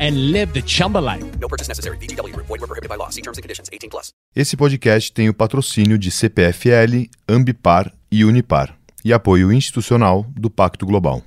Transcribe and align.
and 0.00 0.32
live 0.32 0.52
the 0.52 0.62
Chumba 0.62 0.98
life. 0.98 1.24
No 1.38 1.48
purchase 1.48 1.68
necessary. 1.68 1.96
VGW. 1.98 2.34
Void 2.36 2.60
were 2.60 2.66
prohibited 2.66 2.88
by 2.88 2.96
law. 2.96 3.10
See 3.10 3.22
terms 3.22 3.38
and 3.38 3.42
conditions. 3.42 3.68
18 3.72 3.88
plus. 3.90 4.12
Esse 4.34 4.56
podcast 4.56 5.12
tem 5.12 5.28
o 5.28 5.34
patrocínio 5.34 5.96
de 5.96 6.10
CPFL, 6.10 7.08
Ambipar 7.28 7.92
e 8.10 8.24
Unipar 8.24 8.76
e 9.04 9.12
apoio 9.12 9.52
institucional 9.52 10.24
do 10.34 10.50
Pacto 10.50 10.86
Global. 10.86 11.22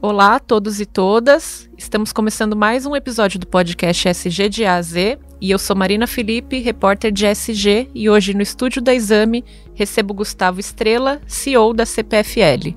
Olá 0.00 0.36
a 0.36 0.40
todos 0.40 0.80
e 0.80 0.86
todas. 0.86 1.68
Estamos 1.76 2.12
começando 2.12 2.54
mais 2.54 2.86
um 2.86 2.94
episódio 2.94 3.38
do 3.38 3.46
podcast 3.48 4.08
SG 4.08 4.48
de 4.48 4.64
A 4.64 4.76
a 4.76 4.82
Z 4.82 5.18
e 5.40 5.50
eu 5.50 5.58
sou 5.58 5.76
Marina 5.76 6.06
Felipe, 6.06 6.60
repórter 6.60 7.12
de 7.12 7.26
SG, 7.26 7.88
e 7.94 8.08
hoje 8.08 8.34
no 8.34 8.42
estúdio 8.42 8.80
da 8.80 8.94
Exame 8.94 9.44
recebo 9.74 10.14
Gustavo 10.14 10.58
Estrela, 10.60 11.20
CEO 11.26 11.72
da 11.72 11.84
CPFL. 11.84 12.74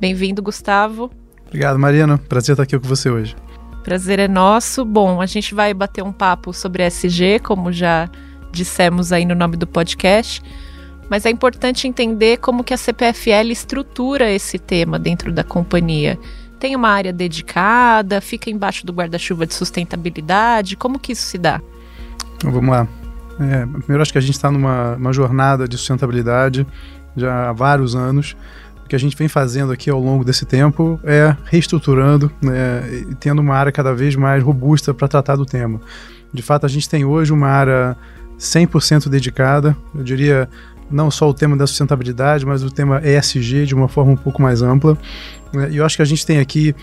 Bem-vindo, 0.00 0.42
Gustavo. 0.42 1.10
Obrigado, 1.54 1.78
Marina. 1.78 2.18
Prazer 2.18 2.54
estar 2.54 2.64
aqui 2.64 2.76
com 2.76 2.88
você 2.88 3.08
hoje. 3.08 3.36
Prazer 3.84 4.18
é 4.18 4.26
nosso. 4.26 4.84
Bom, 4.84 5.20
a 5.20 5.26
gente 5.26 5.54
vai 5.54 5.72
bater 5.72 6.02
um 6.02 6.10
papo 6.10 6.52
sobre 6.52 6.82
SG, 6.82 7.38
como 7.44 7.70
já 7.70 8.10
dissemos 8.50 9.12
aí 9.12 9.24
no 9.24 9.36
nome 9.36 9.56
do 9.56 9.64
podcast, 9.64 10.42
mas 11.08 11.24
é 11.24 11.30
importante 11.30 11.86
entender 11.86 12.38
como 12.38 12.64
que 12.64 12.74
a 12.74 12.76
CPFL 12.76 13.52
estrutura 13.52 14.28
esse 14.32 14.58
tema 14.58 14.98
dentro 14.98 15.32
da 15.32 15.44
companhia 15.44 16.18
tem 16.58 16.74
uma 16.74 16.88
área 16.88 17.12
dedicada, 17.12 18.20
fica 18.20 18.50
embaixo 18.50 18.84
do 18.84 18.92
guarda-chuva 18.92 19.46
de 19.46 19.54
sustentabilidade? 19.54 20.76
Como 20.76 20.98
que 20.98 21.12
isso 21.12 21.22
se 21.22 21.38
dá? 21.38 21.60
Então, 22.34 22.50
vamos 22.50 22.70
lá. 22.70 22.88
É, 23.38 23.64
primeiro, 23.64 24.02
acho 24.02 24.10
que 24.10 24.18
a 24.18 24.20
gente 24.20 24.34
está 24.34 24.50
numa 24.50 25.12
jornada 25.12 25.68
de 25.68 25.78
sustentabilidade 25.78 26.66
já 27.16 27.50
há 27.50 27.52
vários 27.52 27.94
anos. 27.94 28.36
O 28.84 28.88
que 28.88 28.94
a 28.94 28.98
gente 28.98 29.16
vem 29.16 29.28
fazendo 29.28 29.72
aqui 29.72 29.88
ao 29.88 29.98
longo 29.98 30.24
desse 30.24 30.44
tempo 30.44 31.00
é 31.04 31.34
reestruturando 31.44 32.30
né, 32.40 33.04
e 33.10 33.14
tendo 33.14 33.40
uma 33.40 33.54
área 33.54 33.72
cada 33.72 33.94
vez 33.94 34.14
mais 34.14 34.42
robusta 34.42 34.92
para 34.92 35.08
tratar 35.08 35.36
do 35.36 35.46
tema. 35.46 35.80
De 36.32 36.42
fato, 36.42 36.66
a 36.66 36.68
gente 36.68 36.88
tem 36.88 37.04
hoje 37.04 37.32
uma 37.32 37.48
área 37.48 37.96
100% 38.38 39.08
dedicada, 39.08 39.76
eu 39.94 40.02
diria 40.02 40.48
não 40.90 41.10
só 41.10 41.28
o 41.28 41.34
tema 41.34 41.56
da 41.56 41.66
sustentabilidade, 41.66 42.44
mas 42.44 42.62
o 42.62 42.70
tema 42.70 43.00
ESG 43.02 43.64
de 43.66 43.74
uma 43.74 43.88
forma 43.88 44.12
um 44.12 44.16
pouco 44.16 44.42
mais 44.42 44.60
ampla. 44.60 44.98
Né? 45.52 45.70
E 45.70 45.76
eu 45.78 45.84
acho 45.84 45.96
que 45.96 46.02
a 46.02 46.06
gente 46.06 46.26
tem 46.26 46.38
aqui, 46.38 46.74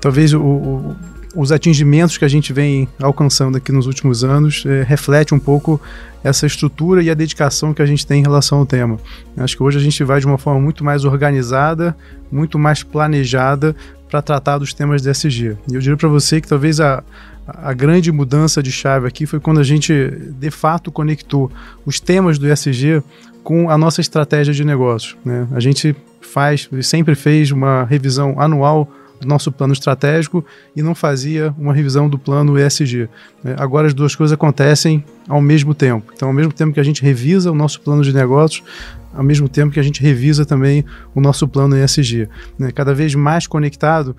talvez, 0.00 0.34
o, 0.34 0.40
o, 0.40 0.96
os 1.34 1.52
atingimentos 1.52 2.18
que 2.18 2.24
a 2.24 2.28
gente 2.28 2.52
vem 2.52 2.88
alcançando 3.00 3.56
aqui 3.56 3.70
nos 3.70 3.86
últimos 3.86 4.24
anos 4.24 4.64
é, 4.66 4.82
reflete 4.82 5.34
um 5.34 5.38
pouco 5.38 5.80
essa 6.22 6.46
estrutura 6.46 7.02
e 7.02 7.10
a 7.10 7.14
dedicação 7.14 7.72
que 7.72 7.80
a 7.80 7.86
gente 7.86 8.06
tem 8.06 8.20
em 8.20 8.22
relação 8.22 8.58
ao 8.58 8.66
tema. 8.66 8.98
Acho 9.36 9.56
que 9.56 9.62
hoje 9.62 9.78
a 9.78 9.80
gente 9.80 10.02
vai 10.04 10.20
de 10.20 10.26
uma 10.26 10.38
forma 10.38 10.60
muito 10.60 10.84
mais 10.84 11.04
organizada, 11.04 11.96
muito 12.30 12.58
mais 12.58 12.82
planejada 12.82 13.74
para 14.10 14.20
tratar 14.20 14.58
dos 14.58 14.74
temas 14.74 15.00
de 15.00 15.10
ESG. 15.10 15.56
E 15.70 15.74
eu 15.74 15.80
diria 15.80 15.96
para 15.96 16.08
você 16.08 16.40
que 16.40 16.48
talvez 16.48 16.80
a, 16.80 17.02
a 17.46 17.72
grande 17.72 18.10
mudança 18.10 18.62
de 18.62 18.72
chave 18.72 19.06
aqui 19.06 19.24
foi 19.24 19.40
quando 19.40 19.60
a 19.60 19.64
gente 19.64 19.92
de 20.38 20.50
fato 20.50 20.90
conectou 20.90 21.50
os 21.86 22.00
temas 22.00 22.38
do 22.38 22.50
ESG 22.50 23.02
com 23.42 23.70
a 23.70 23.78
nossa 23.78 24.00
estratégia 24.00 24.52
de 24.52 24.64
negócio. 24.64 25.16
Né? 25.24 25.46
A 25.52 25.60
gente 25.60 25.94
faz, 26.20 26.68
sempre 26.82 27.14
fez 27.14 27.50
uma 27.50 27.84
revisão 27.84 28.38
anual 28.38 28.88
do 29.20 29.28
nosso 29.28 29.52
plano 29.52 29.72
estratégico 29.72 30.44
e 30.74 30.82
não 30.82 30.94
fazia 30.94 31.54
uma 31.58 31.74
revisão 31.74 32.08
do 32.08 32.18
plano 32.18 32.58
ESG. 32.58 33.08
Né? 33.44 33.54
Agora 33.58 33.86
as 33.86 33.94
duas 33.94 34.16
coisas 34.16 34.32
acontecem 34.32 35.04
ao 35.28 35.40
mesmo 35.40 35.74
tempo. 35.74 36.10
Então, 36.14 36.28
ao 36.28 36.34
mesmo 36.34 36.52
tempo 36.52 36.72
que 36.72 36.80
a 36.80 36.82
gente 36.82 37.02
revisa 37.02 37.50
o 37.52 37.54
nosso 37.54 37.80
plano 37.80 38.02
de 38.02 38.12
negócios, 38.12 38.64
ao 39.12 39.22
mesmo 39.22 39.48
tempo 39.48 39.72
que 39.72 39.80
a 39.80 39.82
gente 39.82 40.00
revisa 40.00 40.44
também 40.44 40.84
o 41.14 41.20
nosso 41.20 41.46
plano 41.46 41.76
ESG. 41.76 42.28
Né? 42.58 42.72
Cada 42.72 42.94
vez 42.94 43.14
mais 43.14 43.46
conectado 43.46 44.16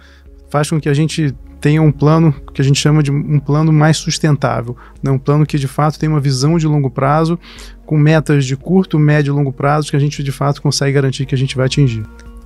faz 0.50 0.70
com 0.70 0.80
que 0.80 0.90
a 0.90 0.94
gente 0.94 1.34
tenha 1.60 1.82
um 1.82 1.92
plano 1.92 2.34
que 2.54 2.62
a 2.62 2.66
gente 2.66 2.80
chama 2.80 3.04
de 3.04 3.12
um 3.12 3.40
plano 3.40 3.72
mais 3.72 3.98
sustentável, 3.98 4.76
né? 5.02 5.12
um 5.12 5.20
plano 5.20 5.46
que 5.46 5.58
de 5.58 5.68
fato 5.68 6.00
tem 6.00 6.10
uma 6.10 6.20
visão 6.20 6.58
de 6.58 6.68
longo 6.68 6.90
prazo, 6.90 7.40
com 7.86 7.98
metas 7.98 8.46
de 8.46 8.58
curto, 8.58 8.98
médio 8.98 9.32
e 9.32 9.36
longo 9.36 9.54
prazo 9.54 9.90
que 9.90 9.96
a 9.96 10.00
gente 10.00 10.24
de 10.24 10.32
fato 10.32 10.62
consegue 10.62 10.94
garantir 10.94 11.26
que 11.26 11.36
a 11.36 11.38
gente 11.38 11.56
vai 11.56 11.68
atingir. 11.68 12.04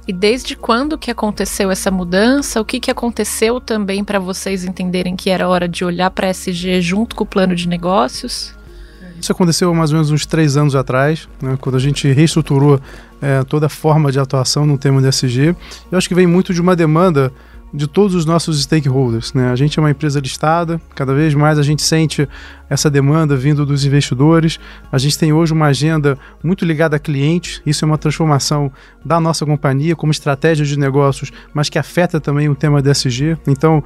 E 0.07 0.13
desde 0.13 0.55
quando 0.55 0.97
que 0.97 1.09
aconteceu 1.09 1.71
essa 1.71 1.89
mudança? 1.89 2.61
O 2.61 2.65
que, 2.65 2.79
que 2.79 2.91
aconteceu 2.91 3.59
também 3.59 4.03
para 4.03 4.19
vocês 4.19 4.63
entenderem 4.63 5.15
que 5.15 5.31
era 5.31 5.47
hora 5.47 5.67
de 5.67 5.83
olhar 5.83 6.11
para 6.11 6.29
SG 6.29 6.79
junto 6.79 7.15
com 7.15 7.23
o 7.23 7.27
plano 7.27 7.55
de 7.55 7.67
negócios? 7.67 8.53
Isso 9.19 9.31
aconteceu 9.31 9.73
mais 9.73 9.91
ou 9.91 9.95
menos 9.95 10.11
uns 10.11 10.25
três 10.25 10.57
anos 10.57 10.75
atrás, 10.75 11.27
né, 11.41 11.57
quando 11.59 11.75
a 11.75 11.79
gente 11.79 12.11
reestruturou 12.11 12.79
é, 13.21 13.43
toda 13.43 13.65
a 13.65 13.69
forma 13.69 14.11
de 14.11 14.19
atuação 14.19 14.65
no 14.65 14.77
tema 14.77 15.01
de 15.01 15.07
SG. 15.07 15.55
Eu 15.91 15.97
acho 15.97 16.07
que 16.07 16.13
vem 16.13 16.27
muito 16.27 16.53
de 16.53 16.61
uma 16.61 16.75
demanda 16.75 17.31
de 17.75 17.87
todos 17.87 18.15
os 18.15 18.25
nossos 18.25 18.61
stakeholders. 18.63 19.33
Né? 19.33 19.51
A 19.51 19.55
gente 19.55 19.77
é 19.77 19.81
uma 19.81 19.91
empresa 19.91 20.19
listada, 20.19 20.79
cada 20.95 21.13
vez 21.13 21.33
mais 21.33 21.59
a 21.59 21.63
gente 21.63 21.81
sente 21.81 22.27
essa 22.69 22.89
demanda 22.89 23.35
vindo 23.35 23.65
dos 23.65 23.85
investidores. 23.85 24.59
A 24.91 24.97
gente 24.97 25.17
tem 25.17 25.33
hoje 25.33 25.53
uma 25.53 25.67
agenda 25.67 26.17
muito 26.43 26.63
ligada 26.63 26.95
a 26.95 26.99
clientes, 26.99 27.61
isso 27.65 27.83
é 27.83 27.85
uma 27.85 27.97
transformação 27.97 28.71
da 29.03 29.19
nossa 29.19 29.45
companhia 29.45 29.95
como 29.95 30.11
estratégia 30.11 30.65
de 30.65 30.79
negócios, 30.79 31.31
mas 31.53 31.69
que 31.69 31.77
afeta 31.77 32.19
também 32.19 32.47
o 32.49 32.55
tema 32.55 32.81
DSG. 32.81 33.37
Então, 33.47 33.83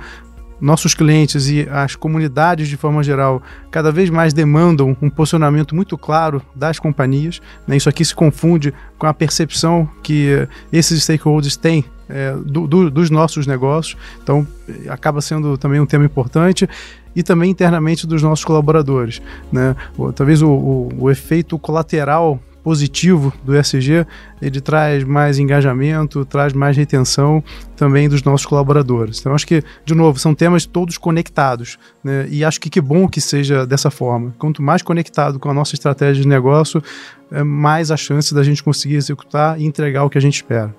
nossos 0.62 0.94
clientes 0.94 1.48
e 1.50 1.68
as 1.72 1.96
comunidades 1.96 2.68
de 2.68 2.76
forma 2.76 3.02
geral 3.02 3.42
cada 3.72 3.92
vez 3.92 4.10
mais 4.10 4.34
demandam 4.34 4.96
um 5.02 5.10
posicionamento 5.10 5.74
muito 5.74 5.98
claro 5.98 6.42
das 6.54 6.78
companhias. 6.78 7.42
Né? 7.66 7.78
Isso 7.78 7.90
aqui 7.90 8.04
se 8.04 8.14
confunde 8.14 8.74
com 8.98 9.08
a 9.08 9.14
percepção 9.14 9.90
que 10.04 10.48
esses 10.72 11.04
stakeholders 11.04 11.56
têm 11.56 11.86
é, 12.09 12.34
do, 12.34 12.68
do, 12.68 12.90
dos 12.90 13.09
nossos 13.09 13.47
negócios. 13.47 13.96
Então, 14.22 14.46
acaba 14.90 15.22
sendo 15.22 15.58
também 15.58 15.80
um 15.80 15.86
tema 15.86 16.06
importante 16.06 16.68
e 17.16 17.24
também 17.24 17.50
internamente 17.50 18.08
dos 18.08 18.22
nossos 18.22 18.44
colaboradores. 18.44 19.22
Né? 19.52 19.75
Talvez 20.16 20.42
o, 20.42 20.50
o, 20.50 20.90
o 20.97 21.12
efeito 21.12 21.58
colateral 21.58 22.40
positivo 22.64 23.34
do 23.44 23.58
ESG, 23.58 24.06
ele 24.42 24.62
traz 24.62 25.03
mais 25.03 25.40
engajamento, 25.40 26.25
traz 26.25 26.53
mais 26.53 26.75
retenção 26.75 27.44
também 27.75 28.09
dos 28.09 28.22
nossos 28.24 28.46
colaboradores. 28.46 29.20
Então, 29.20 29.34
acho 29.34 29.47
que, 29.47 29.64
de 29.86 29.96
novo, 29.96 30.20
são 30.20 30.36
temas 30.36 30.66
todos 30.66 30.97
conectados, 30.97 31.78
né? 32.03 32.28
e 32.29 32.44
acho 32.44 32.59
que 32.59 32.70
que 32.70 32.82
bom 32.82 33.08
que 33.08 33.22
seja 33.22 33.66
dessa 33.66 33.90
forma. 33.90 34.35
Quanto 34.38 34.61
mais 34.61 34.82
conectado 34.82 35.40
com 35.40 35.50
a 35.50 35.53
nossa 35.53 35.73
estratégia 35.73 36.22
de 36.22 36.28
negócio, 36.28 36.84
é 37.32 37.44
mais 37.44 37.91
a 37.91 37.97
chance 37.97 38.34
da 38.34 38.44
gente 38.44 38.64
conseguir 38.64 38.96
executar 38.96 39.59
e 39.59 39.66
entregar 39.66 40.03
o 40.03 40.09
que 40.09 40.17
a 40.17 40.22
gente 40.22 40.35
espera. 40.35 40.76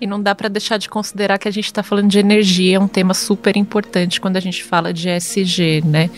E 0.00 0.06
não 0.06 0.20
dá 0.20 0.34
para 0.34 0.48
deixar 0.48 0.78
de 0.78 0.88
considerar 0.88 1.38
que 1.38 1.46
a 1.46 1.50
gente 1.50 1.66
está 1.66 1.82
falando 1.82 2.08
de 2.08 2.18
energia, 2.18 2.76
é 2.76 2.80
um 2.80 2.88
tema 2.88 3.12
super 3.12 3.56
importante 3.56 4.20
quando 4.20 4.36
a 4.36 4.40
gente 4.40 4.64
fala 4.64 4.92
de 4.92 5.08
ESG, 5.08 5.82
né? 5.84 6.08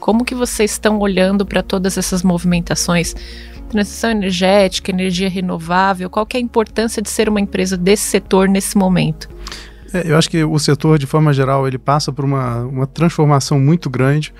Como 0.00 0.24
que 0.24 0.34
vocês 0.34 0.72
estão 0.72 0.98
olhando 0.98 1.46
para 1.46 1.62
todas 1.62 1.96
essas 1.96 2.22
movimentações? 2.22 3.14
Transição 3.68 4.10
energética, 4.10 4.90
energia 4.90 5.28
renovável, 5.28 6.08
qual 6.08 6.24
que 6.24 6.36
é 6.36 6.40
a 6.40 6.42
importância 6.42 7.02
de 7.02 7.10
ser 7.10 7.28
uma 7.28 7.40
empresa 7.40 7.76
desse 7.76 8.04
setor 8.04 8.48
nesse 8.48 8.76
momento? 8.76 9.28
É, 9.92 10.10
eu 10.10 10.16
acho 10.16 10.28
que 10.28 10.42
o 10.44 10.58
setor, 10.58 10.98
de 10.98 11.06
forma 11.06 11.32
geral, 11.32 11.66
ele 11.66 11.78
passa 11.78 12.12
por 12.12 12.24
uma, 12.24 12.64
uma 12.64 12.86
transformação 12.86 13.58
muito 13.58 13.88
grande. 13.88 14.32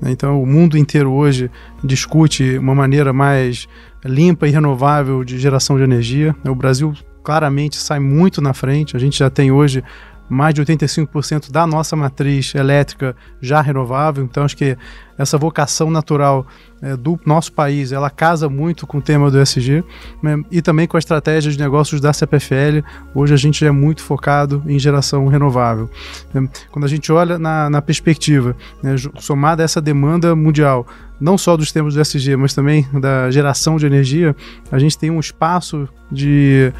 Né? 0.00 0.10
Então, 0.10 0.42
o 0.42 0.46
mundo 0.46 0.76
inteiro 0.76 1.12
hoje 1.12 1.50
discute 1.82 2.58
uma 2.58 2.74
maneira 2.74 3.12
mais 3.12 3.68
limpa 4.04 4.46
e 4.46 4.50
renovável 4.50 5.24
de 5.24 5.38
geração 5.38 5.76
de 5.76 5.82
energia. 5.82 6.34
O 6.44 6.54
Brasil 6.54 6.94
claramente 7.26 7.76
sai 7.76 7.98
muito 7.98 8.40
na 8.40 8.54
frente. 8.54 8.96
A 8.96 9.00
gente 9.00 9.18
já 9.18 9.28
tem 9.28 9.50
hoje 9.50 9.82
mais 10.28 10.54
de 10.54 10.62
85% 10.62 11.50
da 11.50 11.66
nossa 11.66 11.96
matriz 11.96 12.54
elétrica 12.54 13.16
já 13.40 13.60
renovável. 13.60 14.24
Então, 14.24 14.44
acho 14.44 14.56
que 14.56 14.76
essa 15.18 15.36
vocação 15.36 15.90
natural 15.90 16.46
é, 16.80 16.96
do 16.96 17.18
nosso 17.26 17.52
país, 17.52 17.90
ela 17.90 18.10
casa 18.10 18.48
muito 18.48 18.86
com 18.86 18.98
o 18.98 19.02
tema 19.02 19.30
do 19.30 19.40
ESG 19.40 19.82
né, 20.22 20.40
e 20.50 20.62
também 20.62 20.86
com 20.86 20.96
a 20.96 21.00
estratégia 21.00 21.50
de 21.50 21.58
negócios 21.58 22.00
da 22.00 22.12
CPFL. 22.12 22.84
Hoje 23.14 23.34
a 23.34 23.36
gente 23.36 23.64
é 23.64 23.70
muito 23.70 24.02
focado 24.02 24.62
em 24.66 24.78
geração 24.78 25.26
renovável. 25.26 25.90
É, 26.34 26.40
quando 26.70 26.84
a 26.84 26.88
gente 26.88 27.10
olha 27.10 27.38
na, 27.38 27.68
na 27.68 27.82
perspectiva, 27.82 28.54
né, 28.82 28.94
somada 29.18 29.62
a 29.62 29.64
essa 29.64 29.80
demanda 29.80 30.36
mundial, 30.36 30.86
não 31.20 31.38
só 31.38 31.56
dos 31.56 31.72
temas 31.72 31.94
do 31.94 32.00
ESG, 32.00 32.36
mas 32.36 32.54
também 32.54 32.86
da 32.92 33.30
geração 33.30 33.76
de 33.76 33.86
energia, 33.86 34.36
a 34.70 34.78
gente 34.78 34.98
tem 34.98 35.10
um 35.10 35.20
espaço 35.20 35.88
de 36.12 36.72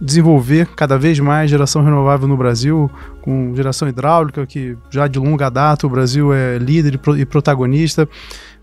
desenvolver 0.00 0.68
cada 0.76 0.98
vez 0.98 1.18
mais 1.18 1.50
geração 1.50 1.82
renovável 1.82 2.28
no 2.28 2.36
Brasil, 2.36 2.90
com 3.20 3.54
geração 3.54 3.88
hidráulica, 3.88 4.46
que 4.46 4.76
já 4.90 5.08
de 5.08 5.18
longa 5.18 5.50
data 5.50 5.86
o 5.86 5.90
Brasil 5.90 6.32
é 6.32 6.58
líder 6.58 7.00
e 7.18 7.26
protagonista 7.26 8.08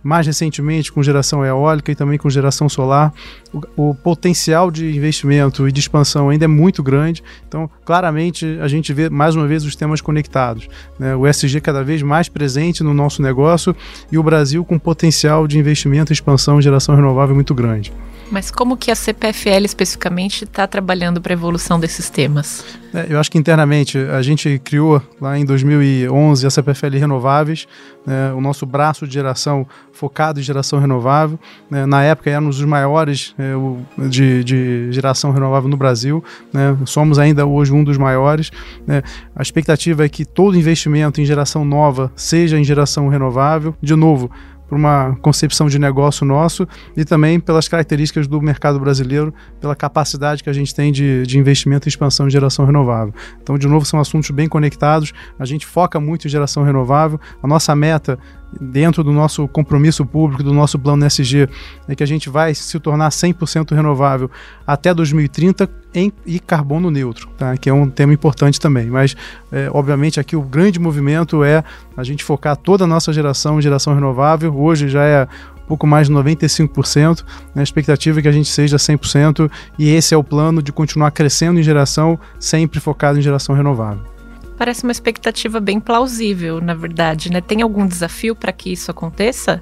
mais 0.06 0.28
recentemente 0.28 0.92
com 0.92 1.02
geração 1.02 1.44
eólica 1.44 1.92
e 1.92 1.96
também 1.96 2.16
com 2.20 2.30
geração 2.30 2.70
solar. 2.70 3.12
O, 3.52 3.90
o, 3.90 3.96
potencial 3.96 4.70
de 4.70 4.96
investimento 4.96 5.68
e 5.68 5.72
de 5.72 5.80
expansão 5.80 6.30
ainda 6.30 6.46
é 6.46 6.48
muito 6.48 6.84
grande, 6.84 7.24
então 7.48 7.68
claramente 7.84 8.60
a 8.62 8.68
gente 8.68 8.94
vê 8.94 9.10
mais 9.10 9.36
uma 9.36 9.48
vez 9.48 9.66
os 9.66 9.76
temas 9.76 10.02
conectados. 10.02 10.70
Né? 11.00 11.16
O 11.16 11.26
SG 11.26 11.60
cada 11.60 11.84
vez 11.84 12.04
mais 12.04 12.30
presente 12.30 12.84
no 12.84 12.94
nosso 12.94 13.20
negócio 13.20 13.76
e 14.12 14.18
o 14.20 14.22
Brasil 14.22 14.64
com 14.64 14.78
potencial 14.78 15.48
de 15.48 15.58
investimento, 15.58 16.14
expansão 16.14 16.60
e 16.60 16.62
geração 16.62 16.96
renovável 16.96 17.34
muito 17.34 17.56
grande. 17.56 17.92
Mas 18.31 18.50
como 18.50 18.75
que 18.75 18.89
a 18.89 18.95
CPFL 18.95 19.66
especificamente 19.66 20.45
está 20.45 20.66
trabalhando 20.68 21.22
para 21.22 21.33
a 21.33 21.36
evolução 21.36 21.80
desses 21.80 22.10
temas? 22.10 22.66
É, 22.94 23.07
eu 23.10 23.19
acho 23.19 23.30
que 23.30 23.38
internamente 23.38 23.98
a 23.98 24.22
gente 24.22 24.60
criou 24.63 25.01
lá 25.19 25.38
em 25.38 25.44
2011 25.44 26.48
a 26.48 26.50
CPFL 26.50 26.98
Renováveis, 26.98 27.68
né, 28.06 28.31
o 28.33 28.39
nosso 28.39 28.66
braço 28.66 29.06
de 29.06 29.13
geração 29.13 29.68
focado 29.92 30.39
em 30.39 30.44
geração 30.44 30.80
renovável. 30.80 31.38
Né, 31.69 31.86
na 31.86 32.04
época 32.04 32.30
éramos 32.30 32.60
os 32.60 32.66
maiores 32.66 33.36
é, 33.38 33.56
o, 33.56 33.80
de, 34.10 34.44
de, 34.44 34.92
geração 34.92 35.31
renovável 35.31 35.69
no 35.69 35.77
Brasil, 35.77 36.24
né, 36.54 36.77
somos 36.86 37.19
ainda 37.19 37.45
hoje 37.45 37.74
um 37.74 37.83
dos 37.83 37.98
maiores. 37.98 38.50
Né. 38.88 39.04
a 39.36 39.42
expectativa 39.42 40.06
é 40.06 40.10
que 40.10 40.25
todo 40.25 40.57
investimento 40.57 41.19
em 41.19 41.25
geração 41.25 41.66
nova 41.66 42.12
seja 42.16 42.57
em 42.57 42.63
geração 42.63 43.10
renovável. 43.10 43.75
De 43.81 43.95
novo, 43.95 44.31
por 44.67 44.77
uma 44.77 45.15
concepção 45.21 45.67
de 45.67 45.77
negócio 45.79 46.25
nosso 46.25 46.67
e 46.95 47.06
também 47.06 47.39
pelas 47.39 47.67
características 47.67 48.27
do 48.27 48.41
mercado 48.41 48.79
brasileiro, 48.79 49.33
pela 49.59 49.75
capacidade 49.75 50.44
que 50.44 50.50
a 50.50 50.53
gente 50.53 50.73
tem 50.73 50.91
de, 50.91 51.23
de 51.25 51.38
investimento 51.38 51.88
e 51.88 51.89
expansão 51.89 52.27
de 52.27 52.33
geração 52.33 52.65
renovável. 52.65 53.13
Então, 53.41 53.57
de 53.57 53.67
novo, 53.67 53.85
são 53.85 54.00
assuntos 54.00 54.29
bem 54.31 54.47
conectados. 54.47 55.13
A 55.38 55.45
gente 55.45 55.65
foca 55.65 56.00
muito 56.00 56.27
em 56.27 56.29
geração 56.29 56.63
renovável. 56.63 57.19
A 57.41 57.47
nossa 57.47 57.75
meta 57.75 58.17
dentro 58.60 59.04
do 59.04 59.12
nosso 59.12 59.48
compromisso 59.48 60.06
público, 60.06 60.44
do 60.44 60.54
nosso 60.54 60.78
plano 60.80 61.06
SG, 61.06 61.50
é 61.88 61.96
que 61.96 62.04
a 62.04 62.07
gente 62.07 62.30
vai 62.30 62.54
se 62.54 62.80
tornar 62.80 63.10
100% 63.10 63.75
renovável 63.75 64.30
até 64.66 64.94
2030 64.94 65.69
em, 65.94 66.12
e 66.25 66.40
carbono 66.40 66.92
neutro, 66.92 67.30
tá? 67.38 67.56
que 67.57 67.69
é 67.69 67.74
um 67.74 67.90
tema 67.90 68.13
importante 68.13 68.60
também. 68.60 68.88
Mas, 68.88 69.16
é, 69.52 69.69
obviamente, 69.72 70.19
aqui 70.19 70.36
o 70.36 70.42
grande 70.42 70.80
movimento 70.80 71.44
é 71.44 71.63
a 71.96 72.04
gente 72.04 72.24
focar 72.24 72.57
toda 72.57 72.84
a 72.84 72.88
nossa 72.88 73.13
geração 73.13 73.60
em 73.60 73.62
geração 73.62 73.94
renovável. 73.94 74.56
Hoje 74.56 74.90
já 74.90 75.04
é 75.04 75.28
pouco 75.68 75.88
mais 75.88 76.08
de 76.08 76.13
95%. 76.13 77.24
Né? 77.54 77.62
A 77.62 77.63
expectativa 77.63 78.19
é 78.19 78.22
que 78.22 78.28
a 78.28 78.31
gente 78.31 78.50
seja 78.50 78.78
100% 78.78 79.50
e 79.78 79.90
esse 79.90 80.13
é 80.13 80.18
o 80.18 80.24
plano 80.24 80.62
de 80.62 80.72
continuar 80.72 81.12
crescendo 81.12 81.60
em 81.60 81.63
geração, 81.63 82.19
sempre 82.40 82.80
focado 82.80 83.18
em 83.19 83.22
geração 83.22 83.56
renovável. 83.56 84.14
Parece 84.57 84.84
uma 84.84 84.92
expectativa 84.92 85.60
bem 85.60 85.80
plausível, 85.80 86.62
na 86.62 86.74
verdade, 86.74 87.31
né? 87.31 87.42
Tem 87.42 87.62
algum 87.62 87.86
desafio 87.86 88.36
para 88.36 88.54
que 88.54 88.72
isso 88.72 88.90
aconteça? 88.90 89.62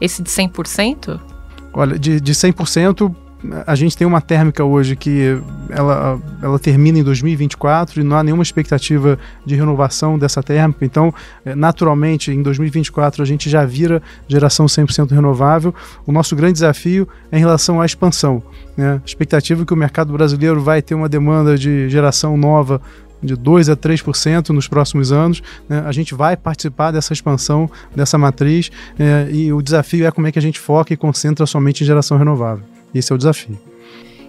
Esse 0.00 0.22
de 0.22 0.28
100%? 0.28 1.20
Olha, 1.72 1.98
de, 1.98 2.20
de 2.20 2.34
100%, 2.34 3.14
a 3.66 3.74
gente 3.74 3.96
tem 3.96 4.06
uma 4.06 4.20
térmica 4.20 4.64
hoje 4.64 4.94
que 4.94 5.36
ela, 5.68 6.20
ela 6.40 6.58
termina 6.58 6.98
em 6.98 7.02
2024 7.02 8.00
e 8.00 8.04
não 8.04 8.16
há 8.16 8.22
nenhuma 8.22 8.42
expectativa 8.42 9.18
de 9.44 9.54
renovação 9.54 10.18
dessa 10.18 10.42
térmica. 10.42 10.84
Então, 10.84 11.12
é, 11.44 11.54
naturalmente, 11.54 12.30
em 12.30 12.42
2024 12.42 13.22
a 13.22 13.26
gente 13.26 13.50
já 13.50 13.64
vira 13.64 14.02
geração 14.28 14.66
100% 14.66 15.10
renovável. 15.10 15.74
O 16.06 16.12
nosso 16.12 16.36
grande 16.36 16.54
desafio 16.54 17.08
é 17.30 17.36
em 17.38 17.40
relação 17.40 17.80
à 17.80 17.86
expansão. 17.86 18.42
Né? 18.76 19.00
A 19.02 19.06
expectativa 19.06 19.62
é 19.62 19.64
que 19.66 19.74
o 19.74 19.76
mercado 19.76 20.12
brasileiro 20.12 20.60
vai 20.60 20.80
ter 20.80 20.94
uma 20.94 21.08
demanda 21.08 21.58
de 21.58 21.88
geração 21.88 22.36
nova 22.36 22.80
de 23.22 23.36
2 23.36 23.68
a 23.68 23.76
3% 23.76 24.50
nos 24.50 24.68
próximos 24.68 25.12
anos. 25.12 25.42
Né? 25.68 25.82
A 25.86 25.92
gente 25.92 26.14
vai 26.14 26.36
participar 26.36 26.90
dessa 26.90 27.12
expansão, 27.12 27.70
dessa 27.94 28.18
matriz, 28.18 28.70
é, 28.98 29.28
e 29.30 29.52
o 29.52 29.62
desafio 29.62 30.06
é 30.06 30.10
como 30.10 30.26
é 30.26 30.32
que 30.32 30.38
a 30.38 30.42
gente 30.42 30.58
foca 30.58 30.92
e 30.92 30.96
concentra 30.96 31.46
somente 31.46 31.82
em 31.82 31.86
geração 31.86 32.18
renovável. 32.18 32.64
Esse 32.94 33.12
é 33.12 33.14
o 33.14 33.18
desafio. 33.18 33.58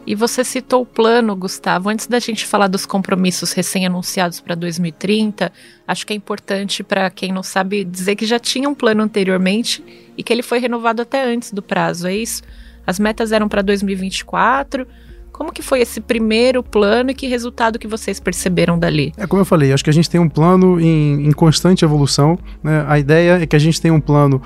E 0.05 0.15
você 0.15 0.43
citou 0.43 0.81
o 0.81 0.85
plano, 0.85 1.33
Gustavo. 1.33 1.89
Antes 1.89 2.07
da 2.07 2.19
gente 2.19 2.45
falar 2.45 2.67
dos 2.67 2.85
compromissos 2.85 3.53
recém-anunciados 3.53 4.41
para 4.41 4.53
2030, 4.53 5.51
acho 5.87 6.05
que 6.05 6.11
é 6.11 6.15
importante 6.15 6.83
para 6.83 7.09
quem 7.09 7.31
não 7.31 7.41
sabe 7.41 7.85
dizer 7.85 8.17
que 8.17 8.25
já 8.25 8.37
tinha 8.37 8.67
um 8.67 8.75
plano 8.75 9.01
anteriormente 9.01 9.81
e 10.17 10.23
que 10.23 10.33
ele 10.33 10.43
foi 10.43 10.59
renovado 10.59 11.01
até 11.01 11.23
antes 11.23 11.53
do 11.53 11.61
prazo, 11.61 12.05
é 12.05 12.15
isso? 12.15 12.43
As 12.85 12.99
metas 12.99 13.31
eram 13.31 13.47
para 13.47 13.61
2024 13.61 14.85
como 15.33 15.51
que 15.51 15.63
foi 15.63 15.81
esse 15.81 16.00
primeiro 16.00 16.63
plano 16.63 17.09
e 17.09 17.13
que 17.13 17.27
resultado 17.27 17.80
que 17.80 17.88
vocês 17.88 18.19
perceberam 18.19 18.77
dali? 18.77 19.12
É 19.18 19.25
como 19.25 19.41
eu 19.41 19.45
falei, 19.45 19.74
acho 19.74 19.83
que 19.83 19.89
a 19.89 19.94
gente 19.94 20.09
tem 20.09 20.21
um 20.21 20.30
plano 20.30 20.80
em, 20.80 21.27
em 21.27 21.31
constante 21.31 21.83
evolução. 21.83 22.38
Né? 22.63 22.85
A 22.88 23.00
ideia 23.00 23.41
é 23.41 23.45
que 23.47 23.56
a 23.56 23.59
gente 23.59 23.81
tenha 23.81 23.94
um 23.94 24.00
plano 24.00 24.39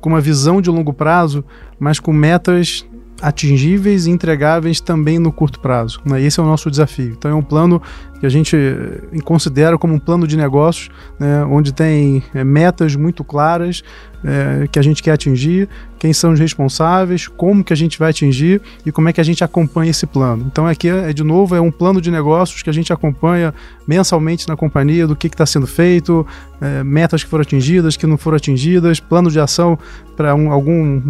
com 0.00 0.08
uma 0.08 0.20
visão 0.20 0.62
de 0.62 0.70
longo 0.70 0.92
prazo, 0.92 1.44
mas 1.78 1.98
com 1.98 2.12
metas 2.12 2.86
atingíveis 3.20 4.06
e 4.06 4.10
entregáveis 4.10 4.80
também 4.80 5.18
no 5.18 5.32
curto 5.32 5.58
prazo. 5.58 6.00
Né? 6.04 6.22
Esse 6.22 6.38
é 6.38 6.42
o 6.42 6.46
nosso 6.46 6.70
desafio. 6.70 7.16
Então 7.18 7.30
é 7.30 7.34
um 7.34 7.42
plano 7.42 7.82
que 8.20 8.26
a 8.26 8.28
gente 8.28 8.56
eh, 8.56 9.20
considera 9.24 9.78
como 9.78 9.94
um 9.94 9.98
plano 9.98 10.26
de 10.26 10.36
negócios, 10.36 10.88
né? 11.18 11.44
onde 11.44 11.72
tem 11.72 12.22
é, 12.34 12.42
metas 12.42 12.96
muito 12.96 13.22
claras 13.22 13.82
é, 14.24 14.66
que 14.66 14.78
a 14.78 14.82
gente 14.82 15.02
quer 15.02 15.12
atingir, 15.12 15.68
quem 15.98 16.12
são 16.12 16.32
os 16.32 16.40
responsáveis, 16.40 17.28
como 17.28 17.62
que 17.62 17.72
a 17.72 17.76
gente 17.76 17.98
vai 17.98 18.10
atingir 18.10 18.60
e 18.84 18.90
como 18.90 19.08
é 19.08 19.12
que 19.12 19.20
a 19.20 19.24
gente 19.24 19.44
acompanha 19.44 19.90
esse 19.90 20.06
plano. 20.06 20.44
Então 20.50 20.66
aqui 20.66 20.88
é, 20.88 21.12
de 21.12 21.22
novo 21.22 21.54
é 21.54 21.60
um 21.60 21.70
plano 21.70 22.00
de 22.00 22.10
negócios 22.10 22.62
que 22.62 22.68
a 22.68 22.72
gente 22.72 22.92
acompanha 22.92 23.54
mensalmente 23.86 24.48
na 24.48 24.56
companhia 24.56 25.06
do 25.06 25.14
que 25.14 25.28
está 25.28 25.46
sendo 25.46 25.66
feito, 25.66 26.26
é, 26.60 26.82
metas 26.82 27.22
que 27.22 27.30
foram 27.30 27.42
atingidas, 27.42 27.96
que 27.96 28.06
não 28.06 28.18
foram 28.18 28.36
atingidas, 28.36 28.98
plano 28.98 29.30
de 29.30 29.38
ação 29.38 29.78
para 30.16 30.34
um, 30.34 30.50
algum, 30.50 31.00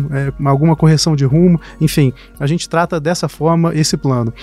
alguma 0.45 0.77
correção 0.77 1.17
de 1.17 1.25
rumo, 1.25 1.59
enfim, 1.81 2.13
a 2.39 2.47
gente 2.47 2.69
trata 2.69 3.01
dessa 3.01 3.27
forma 3.27 3.75
esse 3.75 3.97
plano. 3.97 4.35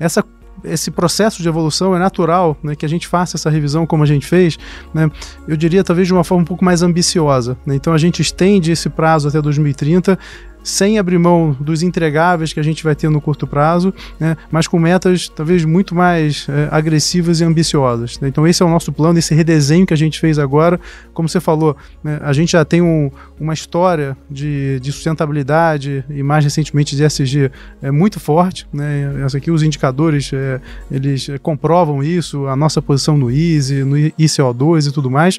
essa 0.00 0.24
esse 0.64 0.90
processo 0.90 1.42
de 1.42 1.48
evolução 1.48 1.94
é 1.94 1.98
natural, 1.98 2.56
né, 2.62 2.74
que 2.74 2.86
a 2.86 2.88
gente 2.88 3.06
faça 3.06 3.36
essa 3.36 3.50
revisão 3.50 3.86
como 3.86 4.02
a 4.02 4.06
gente 4.06 4.26
fez, 4.26 4.58
né, 4.92 5.10
eu 5.46 5.56
diria 5.56 5.82
talvez 5.82 6.06
de 6.06 6.14
uma 6.14 6.24
forma 6.24 6.42
um 6.42 6.46
pouco 6.46 6.64
mais 6.64 6.82
ambiciosa. 6.82 7.56
Né, 7.66 7.74
então 7.74 7.92
a 7.92 7.98
gente 7.98 8.20
estende 8.20 8.72
esse 8.72 8.88
prazo 8.88 9.28
até 9.28 9.40
2030 9.40 10.18
sem 10.62 10.98
abrir 10.98 11.18
mão 11.18 11.56
dos 11.58 11.82
entregáveis 11.82 12.52
que 12.52 12.60
a 12.60 12.62
gente 12.62 12.82
vai 12.84 12.94
ter 12.94 13.08
no 13.08 13.20
curto 13.20 13.46
prazo, 13.46 13.92
né, 14.18 14.36
mas 14.50 14.66
com 14.66 14.78
metas 14.78 15.28
talvez 15.28 15.64
muito 15.64 15.94
mais 15.94 16.46
é, 16.48 16.68
agressivas 16.70 17.40
e 17.40 17.44
ambiciosas. 17.44 18.18
Né? 18.20 18.28
Então 18.28 18.46
esse 18.46 18.62
é 18.62 18.66
o 18.66 18.68
nosso 18.68 18.92
plano, 18.92 19.18
esse 19.18 19.34
redesenho 19.34 19.86
que 19.86 19.94
a 19.94 19.96
gente 19.96 20.20
fez 20.20 20.38
agora. 20.38 20.80
Como 21.12 21.28
você 21.28 21.40
falou, 21.40 21.76
né, 22.02 22.18
a 22.22 22.32
gente 22.32 22.52
já 22.52 22.64
tem 22.64 22.80
um, 22.80 23.10
uma 23.38 23.54
história 23.54 24.16
de, 24.30 24.78
de, 24.80 24.92
sustentabilidade 24.92 26.04
e 26.08 26.22
mais 26.22 26.44
recentemente 26.44 26.94
de 26.94 27.04
SG 27.04 27.50
é, 27.82 27.90
muito 27.90 28.20
forte. 28.20 28.66
Né? 28.72 29.22
Essa 29.24 29.38
aqui 29.38 29.50
os 29.50 29.62
indicadores 29.62 30.30
é, 30.32 30.60
eles 30.90 31.28
comprovam 31.42 32.02
isso, 32.02 32.46
a 32.46 32.56
nossa 32.56 32.80
posição 32.80 33.16
no 33.16 33.30
ISE, 33.30 33.84
no 33.84 33.96
ICO2 33.96 34.88
e 34.88 34.92
tudo 34.92 35.10
mais. 35.10 35.38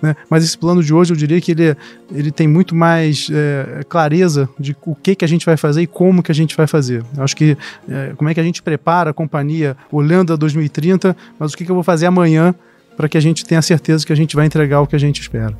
Né? 0.00 0.16
Mas 0.30 0.44
esse 0.44 0.56
plano 0.56 0.82
de 0.82 0.94
hoje 0.94 1.12
eu 1.12 1.16
diria 1.16 1.40
que 1.40 1.52
ele, 1.52 1.76
ele 2.10 2.30
tem 2.30 2.48
muito 2.48 2.74
mais 2.74 3.28
é, 3.30 3.82
clareza 3.88 4.48
de 4.62 4.76
o 4.86 4.94
que, 4.94 5.14
que 5.14 5.24
a 5.24 5.28
gente 5.28 5.44
vai 5.44 5.56
fazer 5.56 5.82
e 5.82 5.86
como 5.86 6.22
que 6.22 6.32
a 6.32 6.34
gente 6.34 6.56
vai 6.56 6.66
fazer. 6.66 7.04
Acho 7.18 7.36
que 7.36 7.56
é, 7.88 8.12
como 8.16 8.30
é 8.30 8.34
que 8.34 8.40
a 8.40 8.42
gente 8.42 8.62
prepara 8.62 9.10
a 9.10 9.12
companhia 9.12 9.76
olhando 9.90 10.32
a 10.32 10.36
2030, 10.36 11.16
mas 11.38 11.52
o 11.52 11.56
que, 11.56 11.64
que 11.64 11.70
eu 11.70 11.74
vou 11.74 11.84
fazer 11.84 12.06
amanhã 12.06 12.54
para 12.96 13.08
que 13.08 13.18
a 13.18 13.20
gente 13.20 13.44
tenha 13.44 13.60
certeza 13.62 14.06
que 14.06 14.12
a 14.12 14.16
gente 14.16 14.36
vai 14.36 14.46
entregar 14.46 14.80
o 14.80 14.86
que 14.86 14.94
a 14.94 14.98
gente 14.98 15.20
espera. 15.20 15.56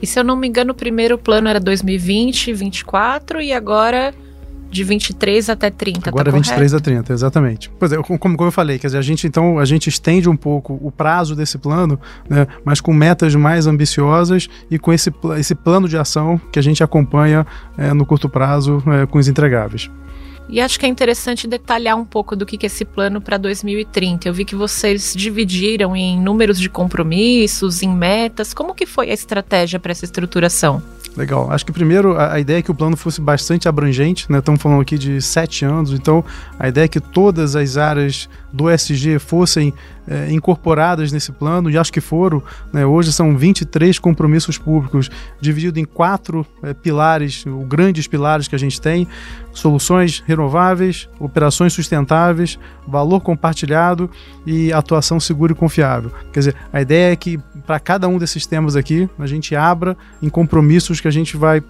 E 0.00 0.06
se 0.06 0.18
eu 0.18 0.24
não 0.24 0.36
me 0.36 0.48
engano, 0.48 0.72
o 0.72 0.74
primeiro 0.74 1.16
plano 1.16 1.48
era 1.48 1.60
2020, 1.60 2.46
2024 2.46 3.40
e 3.40 3.52
agora 3.52 4.12
de 4.72 4.82
23 4.82 5.50
até 5.50 5.70
30, 5.70 6.00
tá 6.00 6.10
Agora 6.10 6.30
tá 6.30 6.36
23 6.36 6.72
a 6.74 6.80
30, 6.80 7.12
exatamente. 7.12 7.70
Pois 7.78 7.92
é, 7.92 7.96
como, 7.98 8.18
como 8.18 8.48
eu 8.48 8.50
falei, 8.50 8.78
quer 8.78 8.86
dizer, 8.86 8.98
a 8.98 9.02
gente 9.02 9.26
então 9.26 9.58
a 9.58 9.64
gente 9.66 9.88
estende 9.88 10.28
um 10.28 10.36
pouco 10.36 10.80
o 10.82 10.90
prazo 10.90 11.36
desse 11.36 11.58
plano, 11.58 12.00
né, 12.28 12.46
mas 12.64 12.80
com 12.80 12.92
metas 12.92 13.34
mais 13.34 13.66
ambiciosas 13.66 14.48
e 14.70 14.78
com 14.78 14.90
esse, 14.90 15.12
esse 15.38 15.54
plano 15.54 15.86
de 15.86 15.98
ação 15.98 16.40
que 16.50 16.58
a 16.58 16.62
gente 16.62 16.82
acompanha 16.82 17.46
é, 17.76 17.92
no 17.92 18.06
curto 18.06 18.30
prazo 18.30 18.82
é, 18.86 19.04
com 19.04 19.18
os 19.18 19.28
entregáveis. 19.28 19.90
E 20.48 20.60
acho 20.60 20.78
que 20.78 20.86
é 20.86 20.88
interessante 20.88 21.46
detalhar 21.46 21.96
um 21.96 22.04
pouco 22.04 22.34
do 22.34 22.44
que, 22.44 22.56
que 22.56 22.66
é 22.66 22.68
esse 22.68 22.84
plano 22.84 23.20
para 23.20 23.36
2030. 23.36 24.28
Eu 24.28 24.34
vi 24.34 24.44
que 24.44 24.54
vocês 24.54 25.14
dividiram 25.16 25.94
em 25.94 26.20
números 26.20 26.58
de 26.58 26.68
compromissos, 26.68 27.82
em 27.82 27.88
metas. 27.88 28.52
Como 28.52 28.74
que 28.74 28.84
foi 28.84 29.10
a 29.10 29.14
estratégia 29.14 29.78
para 29.78 29.92
essa 29.92 30.04
estruturação? 30.04 30.82
Legal. 31.16 31.50
Acho 31.50 31.66
que 31.66 31.72
primeiro 31.72 32.16
a, 32.16 32.34
a, 32.34 32.40
ideia 32.40 32.58
é 32.58 32.62
que 32.62 32.70
o 32.70 32.74
plano 32.74 32.96
fosse 32.96 33.20
bastante 33.20 33.68
abrangente, 33.68 34.30
né? 34.30 34.38
Estamos 34.38 34.62
falando 34.62 34.80
aqui 34.80 34.96
de 34.96 35.20
sete 35.20 35.64
anos, 35.64 35.92
então 35.92 36.24
a 36.58 36.68
ideia 36.68 36.86
é 36.86 36.88
que 36.88 37.00
todas 37.00 37.54
as 37.54 37.76
áreas 37.76 38.28
do 38.52 38.70
SG 38.70 39.18
fossem 39.18 39.74
é, 40.06 40.32
incorporadas 40.32 41.12
nesse 41.12 41.30
plano, 41.30 41.70
e 41.70 41.78
acho 41.78 41.92
que 41.92 42.00
foram. 42.00 42.42
Né? 42.72 42.84
Hoje 42.84 43.12
são 43.12 43.36
23 43.36 43.98
compromissos 43.98 44.58
públicos, 44.58 45.10
dividido 45.40 45.78
em 45.78 45.84
quatro 45.84 46.46
é, 46.62 46.74
pilares, 46.74 47.44
grandes 47.66 48.06
pilares 48.06 48.48
que 48.48 48.54
a 48.54 48.58
gente 48.58 48.80
tem: 48.80 49.06
soluções 49.52 50.22
renováveis, 50.26 51.08
operações 51.18 51.72
sustentáveis, 51.72 52.58
valor 52.86 53.20
compartilhado 53.20 54.10
e 54.46 54.72
atuação 54.72 55.20
segura 55.20 55.52
e 55.52 55.54
confiável. 55.54 56.10
Quer 56.32 56.40
dizer, 56.40 56.56
a 56.72 56.80
ideia 56.80 57.12
é 57.12 57.16
que 57.16 57.38
para 57.66 57.78
cada 57.78 58.08
um 58.08 58.18
desses 58.18 58.46
temas 58.46 58.76
aqui, 58.76 59.08
a 59.18 59.26
gente 59.26 59.54
abra 59.54 59.96
em 60.22 60.28
compromissos 60.28 61.00
que 61.00 61.08
a 61.08 61.12
gente 61.12 61.36
vai 61.36 61.62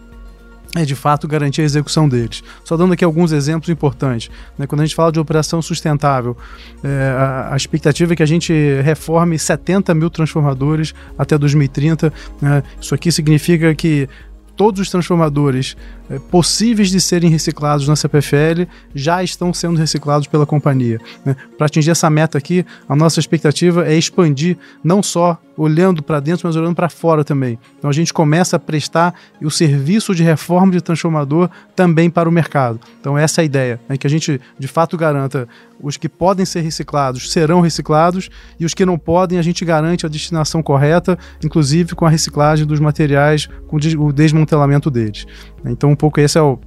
é 0.75 0.85
de 0.87 0.95
fato 0.95 1.29
garantir 1.29 1.61
a 1.61 1.65
execução 1.65 2.09
deles. 2.09 2.43
Só 2.65 2.79
dando 2.79 2.95
aqui 2.95 3.05
alguns 3.05 3.31
exemplos 3.31 3.69
importantes. 3.69 4.31
Né? 4.57 4.67
Quando 4.67 4.81
a 4.81 4.87
gente 4.87 4.95
fala 4.95 5.12
de 5.12 5.21
operação 5.21 5.61
sustentável, 5.61 6.35
é, 6.83 7.15
a, 7.15 7.53
a, 7.53 7.57
expectativa 7.57 8.15
é 8.15 8.17
que 8.17 8.23
a 8.23 8.27
gente 8.27 8.53
reforme 8.81 9.39
70 9.39 9.95
mil 9.95 10.09
transformadores 10.09 10.95
até 11.19 11.37
2030. 11.37 12.11
Né? 12.41 12.62
Isso 12.81 12.95
aqui 12.95 13.12
significa 13.12 13.75
que 13.75 14.09
todos 14.56 14.80
os 14.80 14.90
transformadores 14.90 15.76
é, 16.11 16.18
possíveis 16.18 16.90
de 16.90 17.00
serem 17.00 17.30
reciclados 17.30 17.88
na 17.88 17.97
CPFL 17.97 18.64
já 18.94 19.23
estão 19.23 19.52
sendo 19.52 19.78
reciclados 19.78 20.26
pela 20.26 20.47
companhia. 20.47 21.00
Né? 21.25 21.37
Para 21.56 21.66
atingir 21.66 21.90
essa 21.90 22.11
meta 22.11 22.38
aqui, 22.38 22.64
a 22.88 22.94
nossa 22.94 23.21
expectativa 23.21 23.87
é 23.87 23.97
expandir 23.97 24.56
não 24.82 25.02
só 25.02 25.38
olhando 25.62 26.02
para 26.02 26.19
dentro, 26.19 26.47
mas 26.47 26.57
olhando 26.57 26.75
para 26.75 26.88
fora 26.88 27.23
também. 27.23 27.59
Então 27.78 27.88
a 27.88 27.92
gente 27.92 28.12
começa 28.12 28.57
a 28.57 28.59
prestar 28.59 29.14
o 29.40 29.50
serviço 29.50 30.14
de 30.14 30.23
reforma 30.23 30.73
de 30.73 30.81
transformador 30.81 31.49
também 31.76 32.11
para 32.11 32.28
o 32.28 32.33
mercado. 32.33 32.81
Então 33.00 33.16
essa 33.16 33.40
é 33.40 33.42
a 33.42 33.45
ideia, 33.45 33.81
é 33.88 33.97
que 33.97 34.07
a 34.07 34.11
gente 34.11 34.40
de 34.59 34.69
fato 34.69 34.97
garanta 34.97 35.49
os 35.81 35.97
que 35.97 36.09
podem 36.09 36.45
ser 36.45 36.61
reciclados 36.61 37.31
serão 37.31 37.61
reciclados 37.61 38.28
e 38.59 38.64
os 38.64 38.75
que 38.75 38.85
não 38.85 38.99
podem 38.99 39.38
a 39.38 39.42
gente 39.42 39.64
garante 39.64 40.04
a 40.04 40.09
destinação 40.09 40.62
correta, 40.62 41.16
inclusive 41.45 41.95
com 41.95 42.04
a 42.04 42.11
reciclagem 42.11 42.66
dos 42.66 42.81
materiais, 42.81 43.49
com 43.69 43.76
o 43.76 44.12
desmantelamento 44.12 44.90
deles. 44.90 45.26
Então 45.64 45.90
um 45.90 45.97
pouco 45.97 46.21
esse 46.21 46.38
é 46.38 46.42
o 46.42 46.59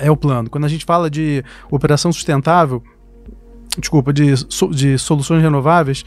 é 0.00 0.10
o 0.10 0.16
plano. 0.16 0.50
Quando 0.50 0.64
a 0.64 0.68
gente 0.68 0.84
fala 0.84 1.10
de 1.10 1.42
operação 1.70 2.12
sustentável, 2.12 2.82
desculpa, 3.78 4.12
de, 4.12 4.34
de 4.70 4.98
soluções 4.98 5.42
renováveis, 5.42 6.04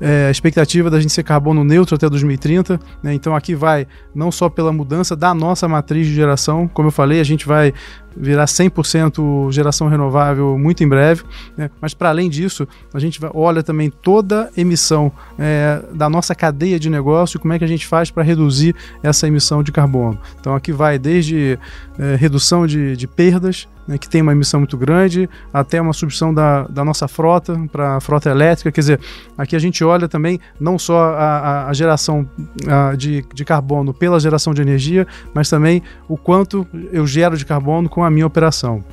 é, 0.00 0.26
a 0.26 0.30
expectativa 0.30 0.90
da 0.90 1.00
gente 1.00 1.12
ser 1.12 1.22
carbono 1.22 1.64
neutro 1.64 1.96
até 1.96 2.08
2030. 2.08 2.78
Né? 3.02 3.14
Então 3.14 3.34
aqui 3.34 3.54
vai 3.54 3.86
não 4.14 4.30
só 4.30 4.48
pela 4.48 4.72
mudança 4.72 5.16
da 5.16 5.34
nossa 5.34 5.66
matriz 5.68 6.06
de 6.06 6.14
geração, 6.14 6.68
como 6.68 6.88
eu 6.88 6.92
falei, 6.92 7.20
a 7.20 7.24
gente 7.24 7.46
vai 7.46 7.72
virar 8.16 8.46
100% 8.46 9.52
geração 9.52 9.88
renovável 9.88 10.58
muito 10.58 10.82
em 10.82 10.88
breve, 10.88 11.22
né? 11.56 11.70
mas 11.80 11.94
para 11.94 12.08
além 12.08 12.30
disso, 12.30 12.66
a 12.92 12.98
gente 12.98 13.20
olha 13.34 13.62
também 13.62 13.90
toda 13.90 14.50
emissão 14.56 15.12
é, 15.38 15.82
da 15.92 16.08
nossa 16.08 16.34
cadeia 16.34 16.78
de 16.78 16.88
negócio, 16.88 17.38
como 17.38 17.52
é 17.52 17.58
que 17.58 17.64
a 17.64 17.68
gente 17.68 17.86
faz 17.86 18.10
para 18.10 18.22
reduzir 18.22 18.74
essa 19.02 19.26
emissão 19.26 19.62
de 19.62 19.72
carbono. 19.72 20.18
Então 20.40 20.54
aqui 20.54 20.72
vai 20.72 20.98
desde 20.98 21.58
é, 21.98 22.16
redução 22.16 22.66
de, 22.66 22.96
de 22.96 23.06
perdas, 23.06 23.68
né, 23.86 23.96
que 23.98 24.08
tem 24.08 24.20
uma 24.20 24.32
emissão 24.32 24.60
muito 24.60 24.76
grande, 24.76 25.28
até 25.52 25.80
uma 25.80 25.92
substituição 25.92 26.34
da, 26.34 26.62
da 26.64 26.84
nossa 26.84 27.06
frota 27.06 27.58
para 27.70 27.96
a 27.96 28.00
frota 28.00 28.30
elétrica. 28.30 28.72
Quer 28.72 28.80
dizer, 28.80 29.00
aqui 29.38 29.54
a 29.54 29.58
gente 29.58 29.84
olha 29.84 30.08
também 30.08 30.40
não 30.58 30.78
só 30.78 31.14
a, 31.14 31.68
a 31.68 31.72
geração 31.72 32.28
a, 32.66 32.94
de, 32.94 33.24
de 33.32 33.44
carbono 33.44 33.94
pela 33.94 34.18
geração 34.18 34.52
de 34.52 34.62
energia, 34.62 35.06
mas 35.32 35.48
também 35.48 35.82
o 36.08 36.16
quanto 36.16 36.66
eu 36.92 37.06
gero 37.06 37.36
de 37.36 37.44
carbono 37.44 37.88
com 37.88 38.02
a 38.02 38.05
minha 38.10 38.26
operação. 38.26 38.84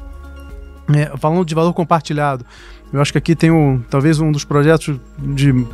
É, 0.93 1.15
falando 1.17 1.45
de 1.45 1.55
valor 1.55 1.73
compartilhado, 1.73 2.45
eu 2.91 3.01
acho 3.01 3.11
que 3.11 3.17
aqui 3.17 3.35
tem 3.35 3.49
um, 3.49 3.81
talvez 3.89 4.19
um 4.19 4.31
dos 4.31 4.43
projetos 4.43 4.99
de, 5.17 5.65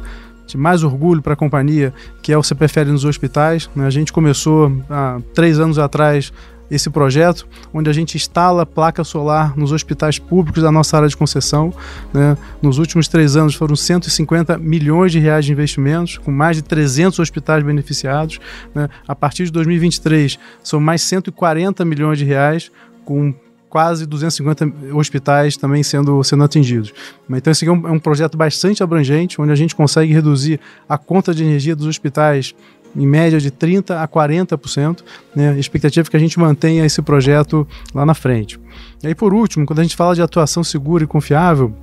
de 0.48 0.58
mais 0.58 0.84
orgulho 0.84 1.22
para 1.22 1.34
a 1.34 1.36
companhia, 1.36 1.94
que 2.22 2.32
é 2.32 2.38
o 2.38 2.44
CPFL 2.44 2.86
nos 2.92 3.04
hospitais. 3.04 3.70
Né? 3.76 3.86
A 3.86 3.90
gente 3.90 4.14
começou 4.14 4.72
há 4.90 5.20
três 5.34 5.60
anos 5.60 5.78
atrás 5.78 6.32
esse 6.72 6.90
projeto, 6.90 7.48
onde 7.74 7.90
a 7.90 7.94
gente 7.94 8.16
instala 8.16 8.66
placa 8.66 9.04
solar 9.04 9.58
nos 9.58 9.72
hospitais 9.72 10.20
públicos 10.20 10.62
da 10.62 10.72
nossa 10.72 10.96
área 10.98 11.10
de 11.10 11.18
concessão. 11.18 11.74
Né? 12.14 12.38
Nos 12.62 12.78
últimos 12.78 13.08
três 13.08 13.36
anos 13.36 13.56
foram 13.56 13.76
150 13.76 14.58
milhões 14.58 15.12
de 15.12 15.20
reais 15.20 15.46
de 15.46 15.52
investimentos, 15.52 16.18
com 16.18 16.32
mais 16.32 16.58
de 16.58 16.62
300 16.62 17.20
hospitais 17.20 17.64
beneficiados. 17.64 18.40
Né? 18.74 18.88
A 19.08 19.16
partir 19.16 19.46
de 19.46 19.52
2023, 19.52 20.38
são 20.64 20.80
mais 20.80 21.02
140 21.02 21.84
milhões 21.84 22.18
de 22.20 22.26
reais, 22.26 22.72
com 23.10 23.34
quase 23.68 24.06
250 24.06 24.72
hospitais 24.94 25.58
também 25.58 25.82
sendo, 25.82 26.24
sendo 26.24 26.44
atingidos. 26.44 26.94
Então, 27.28 27.50
esse 27.50 27.66
aqui 27.66 27.70
é 27.70 27.74
um, 27.74 27.88
é 27.88 27.92
um 27.92 28.00
projeto 28.00 28.38
bastante 28.38 28.84
abrangente, 28.84 29.42
onde 29.42 29.52
a 29.52 29.56
gente 29.56 29.76
consegue 29.76 30.14
reduzir 30.14 30.60
a 30.88 30.96
conta 30.96 31.34
de 31.34 31.44
energia 31.44 31.76
dos 31.76 31.88
hospitais 31.88 32.54
em 32.96 33.08
média 33.08 33.40
de 33.40 33.50
30% 33.50 33.96
a 34.00 34.08
40%. 34.08 35.00
Né? 35.36 35.50
A 35.50 35.58
expectativa 35.58 36.08
é 36.08 36.10
que 36.10 36.18
a 36.18 36.20
gente 36.20 36.40
mantenha 36.40 36.86
esse 36.86 37.02
projeto 37.02 37.68
lá 37.96 38.06
na 38.06 38.14
frente. 38.14 38.60
E 39.04 39.08
aí, 39.08 39.16
por 39.16 39.34
último, 39.34 39.66
quando 39.66 39.80
a 39.80 39.84
gente 39.84 39.96
fala 39.96 40.14
de 40.14 40.22
atuação 40.22 40.64
segura 40.64 41.04
e 41.04 41.08
confiável, 41.08 41.74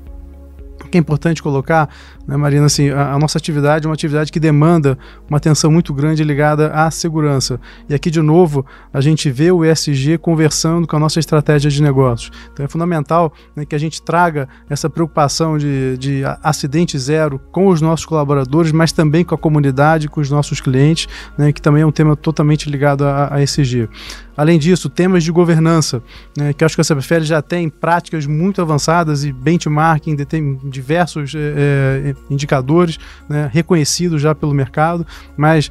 que 0.86 0.96
é 0.96 1.00
importante 1.00 1.42
colocar, 1.42 1.88
né, 2.26 2.36
Marina, 2.36 2.66
assim, 2.66 2.90
a, 2.90 3.12
a, 3.12 3.18
nossa 3.18 3.38
atividade 3.38 3.86
é 3.86 3.88
uma 3.88 3.94
atividade 3.94 4.32
que 4.32 4.40
demanda 4.40 4.98
uma 5.28 5.38
atenção 5.38 5.70
muito 5.70 5.92
grande 5.92 6.22
ligada 6.24 6.68
à 6.72 6.90
segurança. 6.90 7.60
E 7.88 7.94
aqui, 7.94 8.10
de 8.10 8.20
novo, 8.20 8.64
a 8.92 9.00
gente 9.00 9.30
vê 9.30 9.50
o 9.50 9.64
ESG 9.64 10.18
conversando 10.18 10.86
com 10.86 10.96
a 10.96 10.98
nossa 10.98 11.18
estratégia 11.18 11.70
de 11.70 11.82
negócios. 11.82 12.30
Então 12.52 12.64
é 12.64 12.68
fundamental 12.68 13.32
né, 13.54 13.64
que 13.64 13.74
a 13.74 13.78
gente 13.78 14.02
traga 14.02 14.48
essa 14.68 14.88
preocupação 14.88 15.58
de, 15.58 15.96
de 15.98 16.22
acidente 16.42 16.98
zero 16.98 17.40
com 17.52 17.68
os 17.68 17.80
nossos 17.80 18.06
colaboradores, 18.06 18.72
mas 18.72 18.92
também 18.92 19.24
com 19.24 19.34
a 19.34 19.38
comunidade, 19.38 20.08
com 20.08 20.20
os 20.20 20.30
nossos 20.30 20.60
clientes, 20.60 21.08
né, 21.36 21.52
que 21.52 21.60
também 21.60 21.82
é 21.82 21.86
um 21.86 21.92
tema 21.92 22.16
totalmente 22.16 22.70
ligado 22.70 23.04
a, 23.04 23.34
a 23.34 23.42
ESG. 23.42 23.88
Além 24.36 24.58
disso, 24.58 24.90
temas 24.90 25.24
de 25.24 25.32
governança, 25.32 26.02
né, 26.36 26.52
que 26.52 26.64
acho 26.64 26.74
que 26.74 26.80
a 26.80 26.84
CBFL 26.84 27.22
já 27.22 27.40
tem 27.40 27.68
práticas 27.68 28.26
muito 28.26 28.60
avançadas 28.60 29.24
e 29.24 29.32
benchmarking, 29.32 30.16
tem 30.16 30.60
diversos 30.64 31.32
é, 31.34 32.14
indicadores 32.28 32.98
né, 33.28 33.48
reconhecidos 33.52 34.20
já 34.20 34.34
pelo 34.34 34.52
mercado, 34.52 35.06
mas 35.36 35.70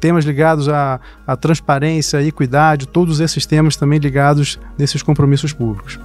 temas 0.00 0.24
ligados 0.24 0.68
à, 0.68 0.98
à 1.26 1.36
transparência, 1.36 2.18
à 2.18 2.22
equidade, 2.22 2.88
todos 2.88 3.20
esses 3.20 3.44
temas 3.44 3.76
também 3.76 3.98
ligados 3.98 4.58
nesses 4.78 5.02
compromissos 5.02 5.52
públicos. 5.52 5.98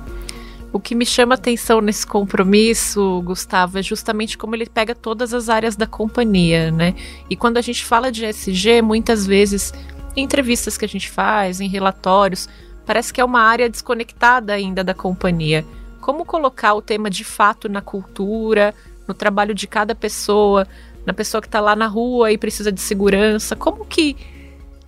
O 0.73 0.79
que 0.79 0.95
me 0.95 1.05
chama 1.05 1.35
atenção 1.35 1.81
nesse 1.81 2.07
compromisso, 2.07 3.21
Gustavo, 3.25 3.77
é 3.77 3.83
justamente 3.83 4.37
como 4.37 4.55
ele 4.55 4.65
pega 4.65 4.95
todas 4.95 5.33
as 5.33 5.49
áreas 5.49 5.75
da 5.75 5.85
companhia, 5.85 6.71
né? 6.71 6.95
E 7.29 7.35
quando 7.35 7.57
a 7.57 7.61
gente 7.61 7.83
fala 7.83 8.09
de 8.09 8.23
SG, 8.23 8.81
muitas 8.81 9.27
vezes 9.27 9.73
em 10.15 10.23
entrevistas 10.23 10.77
que 10.77 10.85
a 10.85 10.87
gente 10.87 11.09
faz, 11.09 11.61
em 11.61 11.67
relatórios, 11.67 12.49
parece 12.85 13.13
que 13.13 13.21
é 13.21 13.25
uma 13.25 13.41
área 13.41 13.69
desconectada 13.69 14.53
ainda 14.53 14.83
da 14.83 14.93
companhia. 14.93 15.65
Como 15.99 16.25
colocar 16.25 16.73
o 16.73 16.81
tema 16.81 17.09
de 17.09 17.23
fato 17.23 17.69
na 17.69 17.81
cultura, 17.81 18.73
no 19.07 19.13
trabalho 19.13 19.53
de 19.53 19.67
cada 19.67 19.93
pessoa, 19.93 20.67
na 21.05 21.13
pessoa 21.13 21.41
que 21.41 21.47
está 21.47 21.59
lá 21.59 21.75
na 21.75 21.87
rua 21.87 22.31
e 22.31 22.37
precisa 22.37 22.71
de 22.71 22.81
segurança? 22.81 23.55
Como 23.55 23.85
que 23.85 24.17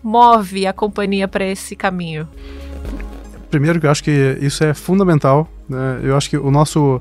move 0.02 0.68
a 0.68 0.74
companhia 0.74 1.28
para 1.28 1.46
esse 1.46 1.76
caminho? 1.76 2.28
Primeiro 3.50 3.80
que 3.80 3.86
eu 3.86 3.92
acho 3.92 4.04
que 4.04 4.38
isso 4.42 4.64
é 4.64 4.74
fundamental. 4.74 5.48
Né? 5.70 6.02
Eu 6.04 6.18
acho 6.18 6.30
que 6.30 6.38
o 6.38 6.50
nosso 6.50 7.00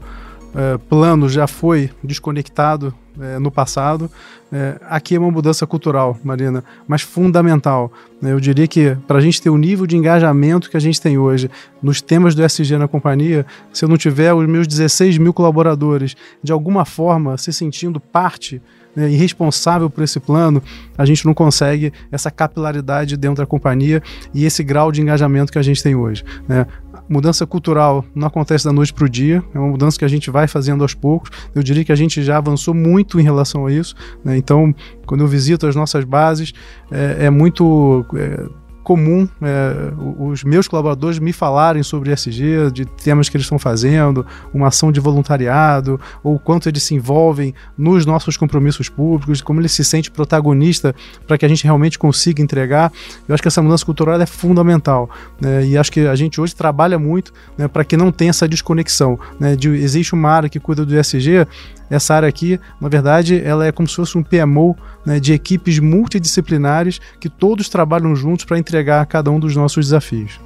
é, 0.54 0.78
plano 0.78 1.28
já 1.28 1.46
foi 1.46 1.90
desconectado 2.02 2.94
é, 3.20 3.38
no 3.38 3.50
passado. 3.50 4.10
É, 4.52 4.78
aqui 4.88 5.14
é 5.14 5.18
uma 5.18 5.30
mudança 5.30 5.66
cultural, 5.66 6.18
Marina, 6.22 6.62
mas 6.86 7.02
fundamental. 7.02 7.90
Eu 8.22 8.38
diria 8.38 8.66
que 8.68 8.96
para 9.06 9.18
a 9.18 9.20
gente 9.20 9.40
ter 9.40 9.50
o 9.50 9.56
nível 9.56 9.86
de 9.86 9.96
engajamento 9.96 10.70
que 10.70 10.76
a 10.76 10.80
gente 10.80 11.00
tem 11.00 11.16
hoje 11.16 11.50
nos 11.82 12.00
temas 12.00 12.34
do 12.34 12.44
SG 12.44 12.76
na 12.76 12.86
companhia, 12.86 13.46
se 13.72 13.84
eu 13.84 13.88
não 13.88 13.96
tiver 13.96 14.32
os 14.32 14.46
meus 14.46 14.66
16 14.66 15.18
mil 15.18 15.32
colaboradores 15.32 16.14
de 16.42 16.52
alguma 16.52 16.84
forma 16.84 17.36
se 17.38 17.52
sentindo 17.52 17.98
parte 17.98 18.60
né, 18.94 19.10
e 19.10 19.16
responsável 19.16 19.88
por 19.88 20.04
esse 20.04 20.20
plano, 20.20 20.62
a 20.96 21.04
gente 21.04 21.24
não 21.24 21.34
consegue 21.34 21.92
essa 22.10 22.30
capilaridade 22.30 23.16
dentro 23.16 23.42
da 23.42 23.46
companhia 23.46 24.02
e 24.34 24.44
esse 24.44 24.62
grau 24.62 24.92
de 24.92 25.00
engajamento 25.00 25.50
que 25.50 25.58
a 25.58 25.62
gente 25.62 25.82
tem 25.82 25.94
hoje. 25.94 26.24
Né? 26.46 26.66
Mudança 27.08 27.46
cultural 27.46 28.04
não 28.14 28.28
acontece 28.28 28.64
da 28.64 28.72
noite 28.72 28.92
para 28.92 29.04
o 29.04 29.08
dia, 29.08 29.42
é 29.54 29.58
uma 29.58 29.68
mudança 29.68 29.98
que 29.98 30.04
a 30.04 30.08
gente 30.08 30.30
vai 30.30 30.46
fazendo 30.46 30.82
aos 30.82 30.94
poucos. 30.94 31.30
Eu 31.54 31.62
diria 31.62 31.84
que 31.84 31.92
a 31.92 31.96
gente 31.96 32.22
já 32.22 32.38
avançou 32.38 32.74
muito 32.74 33.18
em 33.20 33.22
relação 33.22 33.66
a 33.66 33.72
isso. 33.72 33.94
Né? 34.24 34.36
Então, 34.36 34.74
quando 35.06 35.22
eu 35.22 35.28
visito 35.28 35.66
as 35.66 35.76
nossas 35.76 36.04
bases, 36.04 36.52
é, 36.90 37.26
é 37.26 37.30
muito. 37.30 38.04
É, 38.14 38.61
comum 38.82 39.28
é, 39.40 39.92
os 40.18 40.44
meus 40.44 40.66
colaboradores 40.66 41.18
me 41.18 41.32
falarem 41.32 41.82
sobre 41.82 42.12
ESG, 42.12 42.70
de 42.72 42.84
temas 42.84 43.28
que 43.28 43.36
eles 43.36 43.44
estão 43.44 43.58
fazendo, 43.58 44.26
uma 44.52 44.68
ação 44.68 44.90
de 44.90 45.00
voluntariado, 45.00 46.00
ou 46.22 46.38
quanto 46.38 46.68
eles 46.68 46.82
se 46.82 46.94
envolvem 46.94 47.54
nos 47.76 48.04
nossos 48.04 48.36
compromissos 48.36 48.88
públicos, 48.88 49.40
como 49.40 49.60
ele 49.60 49.68
se 49.68 49.84
sente 49.84 50.10
protagonista 50.10 50.94
para 51.26 51.38
que 51.38 51.44
a 51.44 51.48
gente 51.48 51.64
realmente 51.64 51.98
consiga 51.98 52.42
entregar. 52.42 52.92
Eu 53.28 53.34
acho 53.34 53.42
que 53.42 53.48
essa 53.48 53.62
mudança 53.62 53.84
cultural 53.84 54.20
é 54.20 54.26
fundamental. 54.26 55.08
Né? 55.40 55.66
E 55.66 55.78
acho 55.78 55.92
que 55.92 56.00
a 56.00 56.14
gente 56.14 56.40
hoje 56.40 56.54
trabalha 56.54 56.98
muito 56.98 57.32
né, 57.56 57.68
para 57.68 57.84
que 57.84 57.96
não 57.96 58.10
tenha 58.10 58.30
essa 58.30 58.48
desconexão. 58.48 59.18
Né? 59.38 59.56
De, 59.56 59.68
existe 59.68 60.14
uma 60.14 60.30
área 60.30 60.48
que 60.48 60.58
cuida 60.58 60.84
do 60.84 60.98
ESG, 60.98 61.46
essa 61.92 62.14
área 62.14 62.28
aqui, 62.28 62.58
na 62.80 62.88
verdade, 62.88 63.42
ela 63.44 63.66
é 63.66 63.70
como 63.70 63.86
se 63.86 63.96
fosse 63.96 64.16
um 64.16 64.22
PMO 64.22 64.74
né, 65.04 65.20
de 65.20 65.34
equipes 65.34 65.78
multidisciplinares 65.78 66.98
que 67.20 67.28
todos 67.28 67.68
trabalham 67.68 68.16
juntos 68.16 68.46
para 68.46 68.58
entregar 68.58 68.71
cada 69.08 69.30
um 69.30 69.38
dos 69.40 69.56
nossos 69.56 69.86
desafios. 69.86 70.40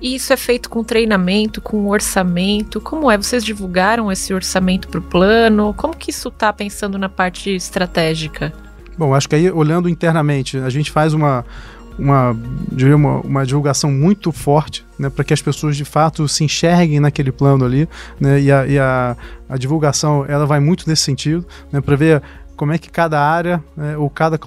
E 0.00 0.14
isso 0.14 0.32
é 0.32 0.36
feito 0.36 0.70
com 0.70 0.82
treinamento, 0.82 1.60
com 1.60 1.88
orçamento? 1.88 2.80
Como 2.80 3.10
é? 3.10 3.18
Vocês 3.18 3.44
divulgaram 3.44 4.10
esse 4.10 4.32
orçamento 4.32 4.88
para 4.88 4.98
o 4.98 5.02
plano? 5.02 5.74
Como 5.76 5.94
que 5.94 6.10
isso 6.10 6.28
está 6.28 6.52
pensando 6.52 6.98
na 6.98 7.08
parte 7.08 7.50
estratégica? 7.50 8.52
Bom, 8.96 9.14
acho 9.14 9.28
que 9.28 9.34
aí, 9.34 9.50
olhando 9.50 9.88
internamente, 9.88 10.56
a 10.56 10.70
gente 10.70 10.90
faz 10.90 11.12
uma, 11.12 11.44
uma, 11.98 12.34
uma, 12.72 13.20
uma 13.20 13.46
divulgação 13.46 13.92
muito 13.92 14.32
forte 14.32 14.86
né, 14.98 15.10
para 15.10 15.22
que 15.22 15.34
as 15.34 15.42
pessoas 15.42 15.76
de 15.76 15.84
fato 15.84 16.26
se 16.26 16.44
enxerguem 16.44 16.98
naquele 16.98 17.30
plano 17.30 17.64
ali, 17.64 17.88
né, 18.18 18.40
e, 18.40 18.50
a, 18.50 18.66
e 18.66 18.78
a, 18.78 19.16
a 19.48 19.56
divulgação 19.56 20.24
ela 20.26 20.46
vai 20.46 20.60
muito 20.60 20.88
nesse 20.88 21.02
sentido, 21.02 21.46
né, 21.70 21.80
para 21.80 21.96
ver 21.96 22.22
como 22.60 22.72
é 22.72 22.78
que 22.78 22.90
cada 22.90 23.18
área 23.18 23.64
é, 23.78 23.96
ou 23.96 24.10
cada, 24.10 24.38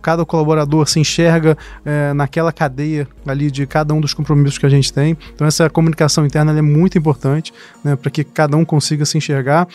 cada 0.00 0.24
colaborador 0.24 0.88
se 0.88 0.98
enxerga 0.98 1.54
é, 1.84 2.14
naquela 2.14 2.50
cadeia 2.50 3.06
ali 3.26 3.50
de 3.50 3.66
cada 3.66 3.92
um 3.92 4.00
dos 4.00 4.14
compromissos 4.14 4.56
que 4.56 4.64
a 4.64 4.70
gente 4.70 4.90
tem. 4.90 5.18
Então 5.34 5.46
essa 5.46 5.68
comunicação 5.68 6.24
interna 6.24 6.58
é 6.58 6.62
muito 6.62 6.96
importante 6.96 7.52
né, 7.84 7.94
para 7.94 8.10
que 8.10 8.24
cada 8.24 8.56
um 8.56 8.64
consiga 8.64 9.04
se 9.04 9.18
enxergar 9.18 9.68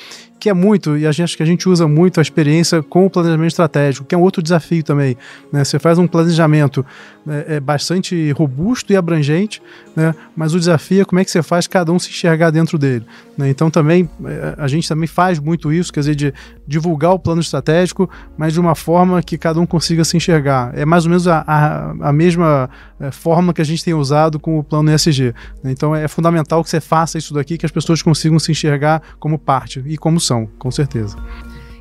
que 0.44 0.50
é 0.50 0.54
muito, 0.54 0.98
e 0.98 1.08
a 1.08 1.12
gente, 1.14 1.24
acho 1.24 1.38
que 1.38 1.44
a 1.44 1.46
gente 1.46 1.70
usa 1.70 1.88
muito 1.88 2.20
a 2.20 2.22
experiência 2.22 2.84
com 2.84 3.06
o 3.06 3.10
planejamento 3.10 3.48
estratégico, 3.48 4.06
que 4.06 4.14
é 4.14 4.18
um 4.18 4.22
outro 4.22 4.44
desafio 4.44 4.84
também. 4.84 5.16
Né? 5.54 5.64
Você 5.64 5.80
faz 5.80 5.98
um 5.98 6.06
planejamento 6.06 6.86
é, 7.26 7.56
é 7.56 7.60
bastante 7.62 8.30
robusto 8.34 8.92
e 8.92 8.98
abrangente, 8.98 9.62
né? 9.96 10.14
mas 10.36 10.54
o 10.54 10.60
desafio 10.60 11.04
é 11.04 11.06
como 11.06 11.22
é 11.22 11.24
que 11.24 11.32
você 11.32 11.42
faz 11.42 11.66
cada 11.66 11.94
um 11.94 11.98
se 11.98 12.10
enxergar 12.10 12.50
dentro 12.50 12.78
dele. 12.78 13.06
Né? 13.38 13.50
Então 13.50 13.72
também 13.72 14.10
é, 14.26 14.56
a 14.58 14.68
gente 14.68 14.86
também 14.86 15.08
faz 15.08 15.40
muito 15.40 15.72
isso, 15.72 15.94
quer 15.94 16.02
dizer, 16.02 16.16
de 16.16 16.34
divulgar 16.68 17.14
o 17.14 17.20
plano 17.20 17.40
estratégico, 17.40 18.10
mas 18.38 18.52
de 18.52 18.60
uma 18.60 18.76
forma 18.76 19.24
que 19.24 19.38
cada 19.38 19.62
um 19.62 19.66
consiga 19.66 20.04
se 20.04 20.18
enxergar. 20.18 20.78
É 20.78 20.84
mais 20.84 21.06
ou 21.06 21.10
menos 21.10 21.26
a, 21.26 21.42
a, 21.48 22.10
a 22.10 22.12
mesma 22.12 22.70
é, 23.00 23.12
forma 23.12 23.54
que 23.54 23.62
a 23.62 23.66
gente 23.66 23.82
tem 23.82 23.94
usado 23.94 24.38
com 24.42 24.60
o 24.60 24.64
plano 24.64 24.94
ESG. 24.94 25.34
Né? 25.64 25.72
Então 25.72 25.96
é 25.96 26.10
fundamental 26.10 26.62
que 26.62 26.70
você 26.70 26.82
faça 26.82 27.18
isso 27.18 27.34
daqui, 27.34 27.58
que 27.58 27.66
as 27.66 27.72
pessoas 27.72 28.02
consigam 28.02 28.38
se 28.40 28.52
enxergar 28.52 29.02
como 29.20 29.40
parte 29.40 29.82
e 29.86 29.98
como 29.98 30.20
são 30.20 30.33
com 30.58 30.72
certeza. 30.72 31.18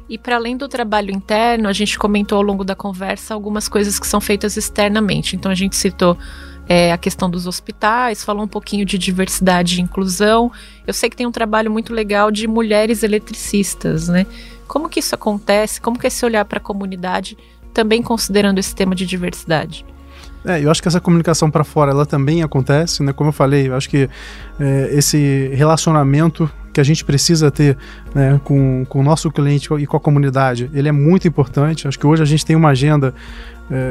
E 0.08 0.18
para 0.18 0.36
além 0.36 0.56
do 0.56 0.68
trabalho 0.68 1.10
interno, 1.10 1.68
a 1.68 1.72
gente 1.72 1.98
comentou 1.98 2.36
ao 2.36 2.42
longo 2.42 2.64
da 2.64 2.74
conversa 2.74 3.32
algumas 3.32 3.66
coisas 3.66 3.98
que 3.98 4.06
são 4.06 4.20
feitas 4.20 4.56
externamente. 4.56 5.36
Então 5.36 5.50
a 5.50 5.54
gente 5.54 5.74
citou 5.74 6.18
é, 6.68 6.92
a 6.92 6.98
questão 6.98 7.30
dos 7.30 7.46
hospitais, 7.46 8.22
falou 8.22 8.44
um 8.44 8.48
pouquinho 8.48 8.84
de 8.84 8.98
diversidade 8.98 9.78
e 9.78 9.80
inclusão. 9.82 10.52
Eu 10.86 10.92
sei 10.92 11.08
que 11.08 11.16
tem 11.16 11.26
um 11.26 11.32
trabalho 11.32 11.70
muito 11.70 11.94
legal 11.94 12.30
de 12.30 12.46
mulheres 12.46 13.02
eletricistas, 13.02 14.08
né? 14.08 14.26
Como 14.68 14.88
que 14.88 15.00
isso 15.00 15.14
acontece? 15.14 15.80
Como 15.80 15.98
que 15.98 16.06
é 16.06 16.08
esse 16.08 16.24
olhar 16.24 16.44
para 16.44 16.58
a 16.58 16.62
comunidade, 16.62 17.36
também 17.72 18.02
considerando 18.02 18.58
esse 18.58 18.74
tema 18.74 18.94
de 18.94 19.06
diversidade? 19.06 19.84
É, 20.44 20.62
eu 20.62 20.70
acho 20.70 20.82
que 20.82 20.88
essa 20.88 21.00
comunicação 21.00 21.50
para 21.50 21.62
fora 21.62 21.92
ela 21.92 22.04
também 22.04 22.42
acontece, 22.42 23.02
né? 23.02 23.12
Como 23.12 23.28
eu 23.28 23.32
falei, 23.32 23.68
eu 23.68 23.74
acho 23.74 23.88
que 23.88 24.08
é, 24.58 24.90
esse 24.92 25.50
relacionamento 25.54 26.50
que 26.72 26.80
a 26.80 26.84
gente 26.84 27.04
precisa 27.04 27.50
ter 27.50 27.76
né, 28.14 28.40
com, 28.44 28.84
com 28.88 29.00
o 29.00 29.02
nosso 29.02 29.30
cliente 29.30 29.68
e 29.74 29.86
com 29.86 29.96
a 29.96 30.00
comunidade, 30.00 30.70
ele 30.72 30.88
é 30.88 30.92
muito 30.92 31.28
importante. 31.28 31.86
Acho 31.86 31.98
que 31.98 32.06
hoje 32.06 32.22
a 32.22 32.26
gente 32.26 32.44
tem 32.44 32.56
uma 32.56 32.70
agenda 32.70 33.14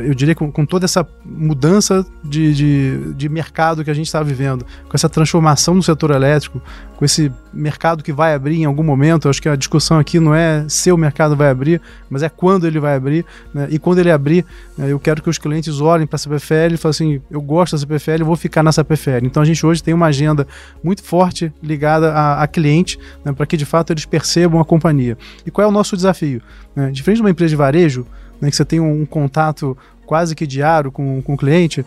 eu 0.06 0.14
diria, 0.14 0.36
com, 0.36 0.52
com, 0.52 0.66
toda 0.66 0.86
essa 0.86 1.08
mudança 1.26 2.06
de, 2.24 2.54
de, 2.54 3.14
de 3.14 3.30
mercado 3.30 3.84
que 3.84 3.90
a 3.90 3.94
gente 3.94 4.06
está 4.06 4.22
vivendo, 4.22 4.64
com 4.64 4.92
essa 4.94 5.10
transformação 5.10 5.74
no 5.74 5.82
setor 5.82 6.12
elétrico, 6.12 6.62
com 7.02 7.06
esse 7.06 7.32
mercado 7.52 8.04
que 8.04 8.14
vai 8.14 8.36
abrir 8.36 8.58
em 8.58 8.66
algum 8.66 8.84
momento, 8.84 9.28
acho 9.28 9.42
que 9.42 9.50
a 9.50 9.56
discussão 9.56 9.98
aqui 9.98 10.20
não 10.20 10.36
é 10.36 10.66
se 10.70 10.92
o 10.92 10.98
mercado 10.98 11.36
vai 11.36 11.50
abrir, 11.50 11.82
mas 12.10 12.22
é 12.22 12.30
quando 12.30 12.68
ele 12.68 12.80
vai 12.80 12.96
abrir, 12.96 13.26
né? 13.52 13.68
e 13.72 13.80
quando 13.80 13.98
ele 13.98 14.12
abrir, 14.12 14.46
né, 14.78 14.92
eu 14.92 15.00
quero 15.00 15.22
que 15.22 15.30
os 15.30 15.40
clientes 15.40 15.82
olhem 15.82 16.06
para 16.06 16.18
a 16.18 16.20
CPFL 16.20 16.74
e 16.74 16.78
falem 16.78 16.92
assim, 16.92 17.22
eu 17.32 17.42
gosto 17.42 17.74
da 17.74 17.80
CPFL, 17.80 18.20
eu 18.20 18.26
vou 18.26 18.36
ficar 18.36 18.62
nessa 18.62 18.82
CPFL. 18.82 19.26
Então 19.26 19.42
a 19.42 19.46
gente 19.46 19.66
hoje 19.66 19.82
tem 19.82 19.96
uma 19.96 20.06
agenda 20.06 20.48
muito 20.84 21.04
forte 21.04 21.52
ligada 21.64 22.14
a, 22.14 22.44
a 22.44 22.48
cliente, 22.48 23.00
né, 23.26 23.34
para 23.34 23.48
que 23.48 23.58
de 23.58 23.66
fato 23.66 23.92
eles 23.92 24.06
percebam 24.06 24.62
a 24.62 24.66
companhia. 24.66 25.18
E 25.44 25.50
qual 25.50 25.66
é 25.66 25.68
o 25.68 25.72
nosso 25.72 25.96
desafio? 25.96 26.40
Né? 26.76 26.92
Diferente 26.92 27.18
de 27.18 27.24
uma 27.24 27.32
empresa 27.32 27.50
de 27.50 27.56
varejo, 27.56 28.06
né, 28.42 28.50
que 28.50 28.56
você 28.56 28.66
tem 28.66 28.80
um, 28.80 29.06
contato 29.06 29.78
quase 30.06 30.36
que 30.36 30.48
diário 30.48 30.92
com, 30.92 31.22
com 31.22 31.36
o 31.36 31.38
cliente, 31.38 31.86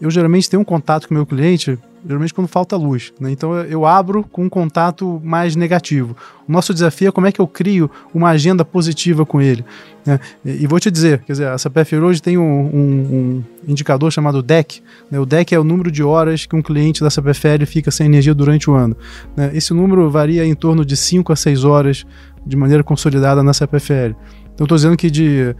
eu 0.00 0.10
geralmente 0.10 0.50
tenho 0.50 0.60
um 0.60 0.64
contato 0.64 1.08
com 1.08 1.14
o 1.14 1.16
meu 1.16 1.24
cliente, 1.24 1.78
geralmente 2.04 2.34
quando 2.34 2.46
falta 2.46 2.76
luz. 2.76 3.12
Né? 3.18 3.30
Então 3.30 3.56
eu 3.56 3.86
abro 3.86 4.22
com 4.24 4.44
um 4.44 4.48
contato 4.48 5.20
mais 5.24 5.56
negativo. 5.56 6.16
O 6.46 6.52
nosso 6.52 6.74
desafio 6.74 7.08
é 7.08 7.12
como 7.12 7.26
é 7.26 7.32
que 7.32 7.40
eu 7.40 7.46
crio 7.46 7.90
uma 8.12 8.28
agenda 8.28 8.64
positiva 8.64 9.24
com 9.24 9.40
ele. 9.40 9.64
Né? 10.04 10.20
E, 10.44 10.64
e, 10.64 10.66
vou 10.66 10.78
te 10.78 10.90
dizer, 10.90 11.20
quer 11.20 11.32
dizer, 11.32 11.48
a 11.48 11.56
CPF 11.56 11.96
hoje 11.96 12.20
tem 12.20 12.36
um, 12.36 12.42
um, 12.42 12.74
um 12.76 13.44
indicador 13.66 14.12
chamado 14.12 14.42
DEC. 14.42 14.82
Né? 15.10 15.18
O 15.18 15.24
DEC 15.24 15.52
é 15.52 15.58
o 15.58 15.64
número 15.64 15.90
de 15.90 16.02
horas 16.02 16.44
que 16.44 16.54
um 16.54 16.62
cliente 16.62 17.00
da 17.00 17.08
CPFL 17.08 17.64
fica 17.66 17.90
sem 17.90 18.06
energia 18.06 18.34
durante 18.34 18.68
o 18.68 18.74
ano. 18.74 18.96
Né? 19.34 19.52
Esse 19.54 19.72
número 19.72 20.10
varia 20.10 20.44
em 20.44 20.54
torno 20.54 20.84
de 20.84 20.96
5 20.96 21.32
a 21.32 21.36
6 21.36 21.64
horas 21.64 22.04
de 22.44 22.56
maneira 22.56 22.84
consolidada 22.84 23.42
na 23.42 23.54
CPFL. 23.54 24.14
Então 24.54 24.64
estou 24.64 24.76
dizendo 24.76 24.96
que 24.96 25.10
de 25.10 25.54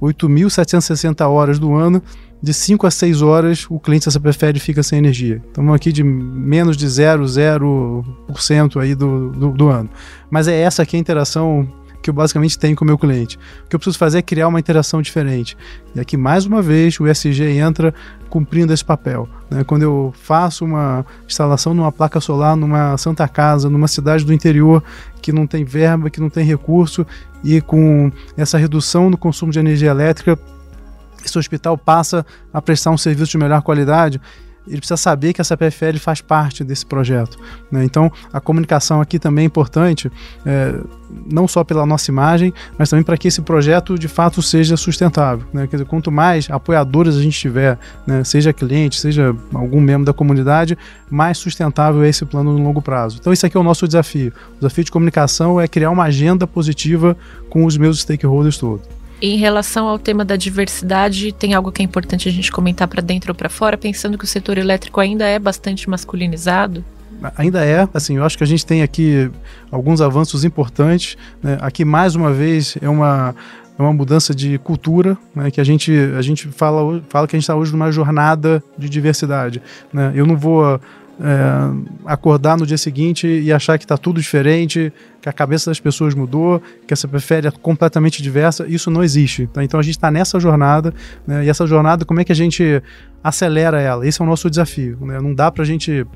8.760 0.00 1.26
horas 1.28 1.58
do 1.58 1.74
ano, 1.74 2.02
de 2.42 2.52
5 2.52 2.86
a 2.86 2.90
6 2.90 3.22
horas 3.22 3.66
o 3.70 3.80
cliente 3.80 4.08
essa 4.08 4.20
prefere 4.20 4.60
fica 4.60 4.82
sem 4.82 4.98
energia. 4.98 5.42
Estamos 5.46 5.74
aqui 5.74 5.90
de 5.92 6.02
menos 6.04 6.76
de 6.76 6.86
0,0% 6.86 8.80
aí 8.80 8.94
do, 8.94 9.30
do, 9.30 9.50
do 9.52 9.68
ano. 9.68 9.88
Mas 10.30 10.46
é 10.48 10.60
essa 10.60 10.82
aqui 10.82 10.96
a 10.96 11.00
interação 11.00 11.66
que 12.02 12.10
eu 12.10 12.14
basicamente 12.14 12.58
tenho 12.58 12.76
com 12.76 12.84
o 12.84 12.86
meu 12.86 12.98
cliente. 12.98 13.38
O 13.64 13.68
que 13.68 13.76
eu 13.76 13.78
preciso 13.78 13.98
fazer 13.98 14.18
é 14.18 14.22
criar 14.22 14.48
uma 14.48 14.60
interação 14.60 15.02
diferente. 15.02 15.56
E 15.94 16.00
aqui, 16.00 16.16
mais 16.16 16.46
uma 16.46 16.62
vez, 16.62 16.98
o 17.00 17.06
ESG 17.06 17.58
entra 17.58 17.94
cumprindo 18.28 18.72
esse 18.72 18.84
papel. 18.84 19.28
Né? 19.50 19.64
Quando 19.64 19.82
eu 19.82 20.12
faço 20.20 20.64
uma 20.64 21.04
instalação 21.26 21.74
numa 21.74 21.92
placa 21.92 22.20
solar 22.20 22.56
numa 22.56 22.96
santa 22.96 23.26
casa, 23.28 23.70
numa 23.70 23.88
cidade 23.88 24.24
do 24.24 24.32
interior 24.32 24.82
que 25.22 25.32
não 25.32 25.46
tem 25.46 25.64
verba, 25.64 26.10
que 26.10 26.20
não 26.20 26.30
tem 26.30 26.44
recurso, 26.44 27.06
e 27.42 27.60
com 27.60 28.10
essa 28.36 28.58
redução 28.58 29.10
no 29.10 29.16
consumo 29.16 29.52
de 29.52 29.58
energia 29.58 29.90
elétrica, 29.90 30.38
esse 31.24 31.38
hospital 31.38 31.76
passa 31.76 32.24
a 32.52 32.62
prestar 32.62 32.90
um 32.90 32.98
serviço 32.98 33.32
de 33.32 33.38
melhor 33.38 33.62
qualidade, 33.62 34.20
ele 34.66 34.78
precisa 34.78 34.96
saber 34.96 35.32
que 35.32 35.40
essa 35.40 35.56
PFL 35.56 35.98
faz 35.98 36.20
parte 36.20 36.64
desse 36.64 36.84
projeto. 36.84 37.38
Né? 37.70 37.84
Então, 37.84 38.10
a 38.32 38.40
comunicação 38.40 39.00
aqui 39.00 39.18
também 39.18 39.44
é 39.44 39.46
importante, 39.46 40.10
é, 40.44 40.74
não 41.30 41.46
só 41.46 41.62
pela 41.62 41.86
nossa 41.86 42.10
imagem, 42.10 42.52
mas 42.78 42.90
também 42.90 43.04
para 43.04 43.16
que 43.16 43.28
esse 43.28 43.40
projeto 43.42 43.98
de 43.98 44.08
fato 44.08 44.42
seja 44.42 44.76
sustentável. 44.76 45.46
Né? 45.52 45.66
Quer 45.66 45.76
dizer, 45.76 45.84
quanto 45.86 46.10
mais 46.10 46.48
apoiadores 46.50 47.16
a 47.16 47.22
gente 47.22 47.38
tiver, 47.38 47.78
né? 48.06 48.24
seja 48.24 48.52
cliente, 48.52 49.00
seja 49.00 49.34
algum 49.54 49.80
membro 49.80 50.04
da 50.04 50.12
comunidade, 50.12 50.76
mais 51.10 51.38
sustentável 51.38 52.02
é 52.02 52.08
esse 52.08 52.24
plano 52.24 52.52
no 52.52 52.62
longo 52.62 52.82
prazo. 52.82 53.18
Então, 53.20 53.32
esse 53.32 53.46
aqui 53.46 53.56
é 53.56 53.60
o 53.60 53.64
nosso 53.64 53.86
desafio. 53.86 54.32
O 54.52 54.56
desafio 54.56 54.84
de 54.84 54.90
comunicação 54.90 55.60
é 55.60 55.68
criar 55.68 55.90
uma 55.90 56.04
agenda 56.04 56.46
positiva 56.46 57.16
com 57.48 57.64
os 57.64 57.76
meus 57.76 58.00
stakeholders 58.00 58.58
todos. 58.58 58.96
Em 59.20 59.38
relação 59.38 59.88
ao 59.88 59.98
tema 59.98 60.24
da 60.24 60.36
diversidade, 60.36 61.32
tem 61.32 61.54
algo 61.54 61.72
que 61.72 61.80
é 61.80 61.84
importante 61.84 62.28
a 62.28 62.32
gente 62.32 62.52
comentar 62.52 62.86
para 62.86 63.00
dentro 63.00 63.30
ou 63.30 63.34
para 63.34 63.48
fora, 63.48 63.78
pensando 63.78 64.18
que 64.18 64.24
o 64.24 64.28
setor 64.28 64.58
elétrico 64.58 65.00
ainda 65.00 65.26
é 65.26 65.38
bastante 65.38 65.88
masculinizado? 65.88 66.84
Ainda 67.36 67.64
é, 67.64 67.88
assim, 67.94 68.16
eu 68.16 68.24
acho 68.24 68.36
que 68.36 68.44
a 68.44 68.46
gente 68.46 68.66
tem 68.66 68.82
aqui 68.82 69.30
alguns 69.70 70.02
avanços 70.02 70.44
importantes. 70.44 71.16
Né? 71.42 71.56
Aqui, 71.62 71.82
mais 71.82 72.14
uma 72.14 72.30
vez, 72.30 72.76
é 72.82 72.88
uma, 72.90 73.34
é 73.78 73.82
uma 73.82 73.92
mudança 73.92 74.34
de 74.34 74.58
cultura, 74.58 75.16
né, 75.34 75.50
que 75.50 75.60
a 75.60 75.64
gente, 75.64 75.92
a 76.16 76.20
gente 76.20 76.48
fala, 76.48 77.02
fala 77.08 77.26
que 77.26 77.34
a 77.34 77.38
gente 77.38 77.44
está 77.44 77.56
hoje 77.56 77.72
numa 77.72 77.90
jornada 77.90 78.62
de 78.76 78.88
diversidade. 78.88 79.62
Né? 79.90 80.12
Eu 80.14 80.26
não 80.26 80.36
vou 80.36 80.78
é, 81.20 82.04
acordar 82.04 82.56
no 82.56 82.66
dia 82.66 82.76
seguinte 82.76 83.26
e 83.26 83.52
achar 83.52 83.78
que 83.78 83.84
está 83.84 83.96
tudo 83.96 84.20
diferente, 84.20 84.92
que 85.20 85.28
a 85.28 85.32
cabeça 85.32 85.70
das 85.70 85.80
pessoas 85.80 86.14
mudou, 86.14 86.62
que 86.86 86.92
essa 86.92 87.08
prefere 87.08 87.48
é 87.48 87.50
completamente 87.50 88.22
diversa, 88.22 88.66
isso 88.68 88.90
não 88.90 89.02
existe. 89.02 89.46
Tá? 89.46 89.64
Então 89.64 89.80
a 89.80 89.82
gente 89.82 89.96
está 89.96 90.10
nessa 90.10 90.38
jornada, 90.38 90.92
né, 91.26 91.44
e 91.44 91.48
essa 91.48 91.66
jornada, 91.66 92.04
como 92.04 92.20
é 92.20 92.24
que 92.24 92.32
a 92.32 92.36
gente 92.36 92.82
acelera 93.22 93.80
ela? 93.80 94.06
Esse 94.06 94.20
é 94.20 94.24
o 94.24 94.28
nosso 94.28 94.48
desafio. 94.50 94.98
Né? 95.00 95.20
Não 95.20 95.34
dá 95.34 95.50
para 95.50 95.62
a 95.62 95.66
gente 95.66 96.06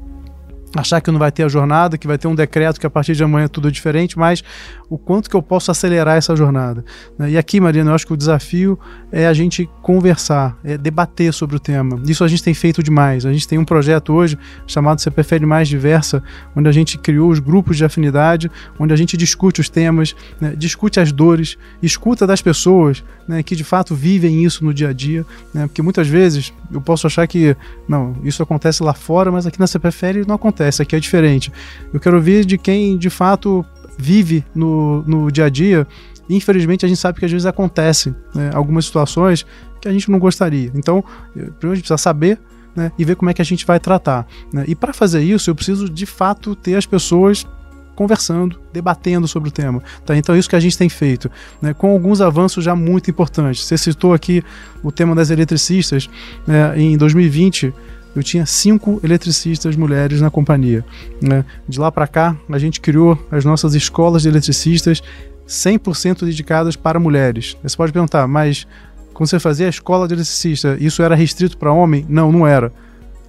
achar 0.76 1.00
que 1.00 1.10
não 1.10 1.18
vai 1.18 1.32
ter 1.32 1.42
a 1.42 1.48
jornada, 1.48 1.98
que 1.98 2.06
vai 2.06 2.16
ter 2.16 2.28
um 2.28 2.34
decreto 2.34 2.78
que 2.78 2.86
a 2.86 2.90
partir 2.90 3.14
de 3.14 3.24
amanhã 3.24 3.48
tudo 3.48 3.68
é 3.68 3.70
diferente, 3.70 4.18
mas 4.18 4.42
o 4.88 4.98
quanto 4.98 5.30
que 5.30 5.36
eu 5.36 5.42
posso 5.42 5.70
acelerar 5.70 6.16
essa 6.16 6.34
jornada. 6.34 6.84
Né? 7.18 7.30
E 7.30 7.38
aqui, 7.38 7.60
Marina, 7.60 7.90
eu 7.90 7.94
acho 7.94 8.06
que 8.06 8.12
o 8.12 8.16
desafio 8.16 8.78
é 9.12 9.26
a 9.26 9.32
gente 9.32 9.68
conversar, 9.82 10.56
é 10.64 10.76
debater 10.76 11.32
sobre 11.32 11.56
o 11.56 11.60
tema. 11.60 12.00
Isso 12.06 12.24
a 12.24 12.28
gente 12.28 12.42
tem 12.42 12.54
feito 12.54 12.82
demais. 12.82 13.24
A 13.26 13.32
gente 13.32 13.46
tem 13.46 13.58
um 13.58 13.64
projeto 13.64 14.12
hoje 14.12 14.38
chamado 14.66 15.00
CPFL 15.00 15.46
Mais 15.46 15.68
Diversa, 15.68 16.22
onde 16.56 16.68
a 16.68 16.72
gente 16.72 16.98
criou 16.98 17.30
os 17.30 17.38
grupos 17.38 17.76
de 17.76 17.84
afinidade, 17.84 18.50
onde 18.78 18.92
a 18.92 18.96
gente 18.96 19.16
discute 19.16 19.60
os 19.60 19.68
temas, 19.68 20.14
né? 20.40 20.54
discute 20.56 20.98
as 20.98 21.12
dores, 21.12 21.56
escuta 21.82 22.26
das 22.26 22.42
pessoas 22.42 23.02
né? 23.28 23.42
que 23.44 23.54
de 23.54 23.64
fato 23.64 23.94
vivem 23.94 24.44
isso 24.44 24.64
no 24.64 24.74
dia 24.74 24.88
a 24.88 24.92
dia, 24.92 25.24
né? 25.54 25.66
porque 25.66 25.82
muitas 25.82 26.08
vezes 26.08 26.52
eu 26.72 26.80
posso 26.80 27.06
achar 27.06 27.26
que 27.26 27.56
não, 27.88 28.16
isso 28.24 28.42
acontece 28.42 28.82
lá 28.82 28.92
fora, 28.92 29.30
mas 29.30 29.46
aqui 29.46 29.58
na 29.58 29.66
CPFL 29.66 30.26
não 30.26 30.34
acontece, 30.34 30.59
aqui 30.64 30.96
é 30.96 31.00
diferente. 31.00 31.52
Eu 31.92 32.00
quero 32.00 32.16
ouvir 32.16 32.44
de 32.44 32.58
quem 32.58 32.96
de 32.96 33.10
fato 33.10 33.64
vive 33.98 34.44
no, 34.54 35.02
no 35.02 35.30
dia 35.30 35.44
a 35.44 35.48
dia, 35.48 35.86
infelizmente 36.28 36.86
a 36.86 36.88
gente 36.88 36.98
sabe 36.98 37.18
que 37.18 37.24
às 37.24 37.30
vezes 37.30 37.46
acontecem 37.46 38.14
né, 38.34 38.50
algumas 38.54 38.86
situações 38.86 39.44
que 39.80 39.88
a 39.88 39.92
gente 39.92 40.10
não 40.10 40.18
gostaria. 40.18 40.70
Então, 40.74 41.04
primeiro 41.32 41.72
a 41.72 41.74
gente 41.74 41.82
precisa 41.82 41.98
saber 41.98 42.38
né, 42.74 42.92
e 42.98 43.04
ver 43.04 43.16
como 43.16 43.30
é 43.30 43.34
que 43.34 43.42
a 43.42 43.44
gente 43.44 43.66
vai 43.66 43.80
tratar. 43.80 44.26
Né? 44.52 44.64
E 44.68 44.74
para 44.74 44.92
fazer 44.92 45.22
isso, 45.22 45.50
eu 45.50 45.54
preciso 45.54 45.88
de 45.88 46.06
fato 46.06 46.54
ter 46.54 46.76
as 46.76 46.86
pessoas 46.86 47.46
conversando, 47.94 48.58
debatendo 48.72 49.28
sobre 49.28 49.50
o 49.50 49.52
tema. 49.52 49.82
Tá? 50.06 50.16
Então, 50.16 50.34
é 50.34 50.38
isso 50.38 50.48
que 50.48 50.56
a 50.56 50.60
gente 50.60 50.78
tem 50.78 50.88
feito, 50.88 51.30
né, 51.60 51.74
com 51.74 51.90
alguns 51.90 52.20
avanços 52.20 52.64
já 52.64 52.74
muito 52.74 53.10
importantes. 53.10 53.64
Você 53.64 53.76
citou 53.76 54.14
aqui 54.14 54.42
o 54.82 54.90
tema 54.90 55.14
das 55.14 55.30
eletricistas. 55.30 56.08
Né, 56.46 56.80
em 56.80 56.96
2020, 56.96 57.74
eu 58.14 58.22
tinha 58.22 58.44
cinco 58.46 59.00
eletricistas 59.02 59.76
mulheres 59.76 60.20
na 60.20 60.30
companhia. 60.30 60.84
Né? 61.22 61.44
De 61.68 61.78
lá 61.78 61.90
para 61.92 62.06
cá, 62.06 62.36
a 62.48 62.58
gente 62.58 62.80
criou 62.80 63.18
as 63.30 63.44
nossas 63.44 63.74
escolas 63.74 64.22
de 64.22 64.28
eletricistas 64.28 65.02
100% 65.46 66.24
dedicadas 66.24 66.76
para 66.76 67.00
mulheres. 67.00 67.56
Você 67.62 67.76
pode 67.76 67.92
perguntar, 67.92 68.26
mas 68.26 68.66
quando 69.12 69.28
você 69.28 69.38
fazia 69.38 69.66
a 69.66 69.70
escola 69.70 70.06
de 70.06 70.14
eletricista, 70.14 70.76
isso 70.80 71.02
era 71.02 71.14
restrito 71.14 71.58
para 71.58 71.72
homem? 71.72 72.06
Não, 72.08 72.30
não 72.30 72.46
era. 72.46 72.72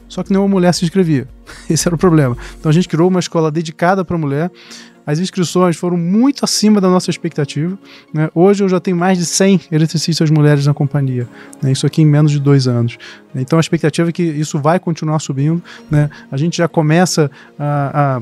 Só 0.07 0.23
que 0.23 0.31
nenhuma 0.31 0.47
mulher 0.47 0.73
se 0.73 0.83
inscrevia. 0.83 1.27
Esse 1.69 1.87
era 1.87 1.95
o 1.95 1.97
problema. 1.97 2.37
Então 2.59 2.69
a 2.69 2.73
gente 2.73 2.87
criou 2.87 3.07
uma 3.07 3.19
escola 3.19 3.51
dedicada 3.51 4.03
para 4.05 4.17
mulher 4.17 4.51
as 5.05 5.19
inscrições 5.19 5.75
foram 5.75 5.97
muito 5.97 6.43
acima 6.43 6.79
da 6.79 6.89
nossa 6.89 7.09
expectativa. 7.09 7.77
Né? 8.13 8.29
Hoje 8.33 8.63
eu 8.63 8.69
já 8.69 8.79
tenho 8.79 8.97
mais 8.97 9.17
de 9.17 9.25
100 9.25 9.61
eletricistas 9.71 10.29
mulheres 10.29 10.65
na 10.65 10.73
companhia. 10.73 11.27
Né? 11.61 11.71
Isso 11.71 11.85
aqui 11.85 12.01
em 12.01 12.05
menos 12.05 12.31
de 12.31 12.39
dois 12.39 12.67
anos. 12.67 12.97
Então 13.35 13.57
a 13.57 13.61
expectativa 13.61 14.09
é 14.09 14.11
que 14.11 14.23
isso 14.23 14.59
vai 14.59 14.79
continuar 14.79 15.19
subindo. 15.19 15.61
Né? 15.89 16.09
A 16.31 16.37
gente 16.37 16.57
já 16.57 16.67
começa 16.67 17.31
a, 17.57 18.21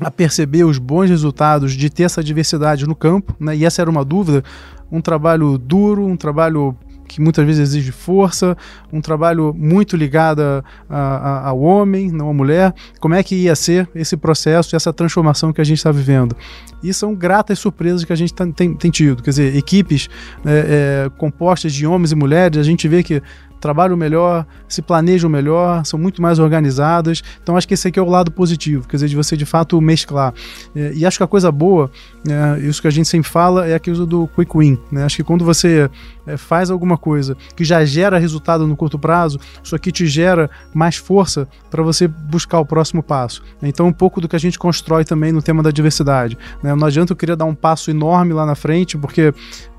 a, 0.00 0.06
a, 0.06 0.10
perceber 0.10 0.64
os 0.64 0.78
bons 0.78 1.08
resultados 1.08 1.72
de 1.72 1.88
ter 1.88 2.04
essa 2.04 2.22
diversidade 2.22 2.86
no 2.86 2.94
campo. 2.94 3.34
Né? 3.38 3.56
E 3.56 3.64
essa 3.64 3.80
era 3.80 3.90
uma 3.90 4.04
dúvida. 4.04 4.42
Um 4.90 5.00
trabalho 5.00 5.56
duro, 5.58 6.04
um 6.06 6.16
trabalho 6.16 6.76
que 7.14 7.20
muitas 7.20 7.46
vezes 7.46 7.68
exige 7.68 7.92
força, 7.92 8.56
um 8.92 9.00
trabalho 9.00 9.54
muito 9.56 9.96
ligado 9.96 10.40
a, 10.40 10.62
a, 10.90 11.48
ao 11.48 11.60
homem, 11.60 12.10
não 12.10 12.28
à 12.28 12.34
mulher. 12.34 12.74
Como 12.98 13.14
é 13.14 13.22
que 13.22 13.36
ia 13.36 13.54
ser 13.54 13.88
esse 13.94 14.16
processo, 14.16 14.74
essa 14.74 14.92
transformação 14.92 15.52
que 15.52 15.60
a 15.60 15.64
gente 15.64 15.78
está 15.78 15.92
vivendo? 15.92 16.36
E 16.82 16.92
são 16.92 17.14
gratas 17.14 17.60
surpresas 17.60 18.04
que 18.04 18.12
a 18.12 18.16
gente 18.16 18.34
tá, 18.34 18.44
tem, 18.48 18.74
tem, 18.74 18.90
tido. 18.90 19.22
Quer 19.22 19.30
dizer, 19.30 19.56
equipes 19.56 20.08
é, 20.44 21.06
é, 21.06 21.10
compostas 21.16 21.72
de 21.72 21.86
homens 21.86 22.10
e 22.10 22.16
mulheres, 22.16 22.58
a 22.58 22.64
gente 22.64 22.88
vê 22.88 23.00
que 23.04 23.22
trabalham 23.64 23.96
melhor, 23.96 24.44
se 24.68 24.82
planejam 24.82 25.30
melhor, 25.30 25.86
são 25.86 25.98
muito 25.98 26.20
mais 26.20 26.38
organizadas. 26.38 27.22
Então 27.42 27.56
acho 27.56 27.66
que 27.66 27.72
esse 27.72 27.88
aqui 27.88 27.98
é 27.98 28.02
o 28.02 28.08
lado 28.10 28.30
positivo, 28.30 28.86
quer 28.86 28.98
dizer, 28.98 29.08
de 29.08 29.16
você 29.16 29.38
de 29.38 29.46
fato 29.46 29.80
mesclar. 29.80 30.34
É, 30.76 30.92
e 30.94 31.06
acho 31.06 31.16
que 31.16 31.24
a 31.24 31.26
coisa 31.26 31.50
boa, 31.50 31.90
é, 32.28 32.60
isso 32.60 32.82
que 32.82 32.88
a 32.88 32.90
gente 32.90 33.08
sempre 33.08 33.30
fala, 33.30 33.66
é 33.66 33.74
aquilo 33.74 34.04
do 34.04 34.28
quick 34.28 34.54
win. 34.54 34.78
Né? 34.92 35.02
Acho 35.02 35.16
que 35.16 35.24
quando 35.24 35.46
você 35.46 35.90
é, 36.26 36.36
faz 36.36 36.70
alguma 36.70 36.98
coisa 36.98 37.34
que 37.56 37.64
já 37.64 37.82
gera 37.86 38.18
resultado 38.18 38.66
no 38.66 38.76
curto 38.76 38.98
prazo, 38.98 39.40
isso 39.62 39.74
aqui 39.74 39.90
te 39.90 40.06
gera 40.06 40.50
mais 40.74 40.96
força 40.96 41.48
para 41.70 41.82
você 41.82 42.06
buscar 42.06 42.60
o 42.60 42.66
próximo 42.66 43.02
passo. 43.02 43.42
Então, 43.62 43.86
um 43.86 43.92
pouco 43.92 44.20
do 44.20 44.28
que 44.28 44.36
a 44.36 44.38
gente 44.38 44.58
constrói 44.58 45.06
também 45.06 45.32
no 45.32 45.40
tema 45.40 45.62
da 45.62 45.70
diversidade. 45.70 46.36
Né? 46.62 46.74
Não 46.74 46.86
adianta 46.86 47.12
eu 47.12 47.16
querer 47.16 47.34
dar 47.34 47.46
um 47.46 47.54
passo 47.54 47.90
enorme 47.90 48.34
lá 48.34 48.44
na 48.44 48.54
frente, 48.54 48.98
porque 48.98 49.32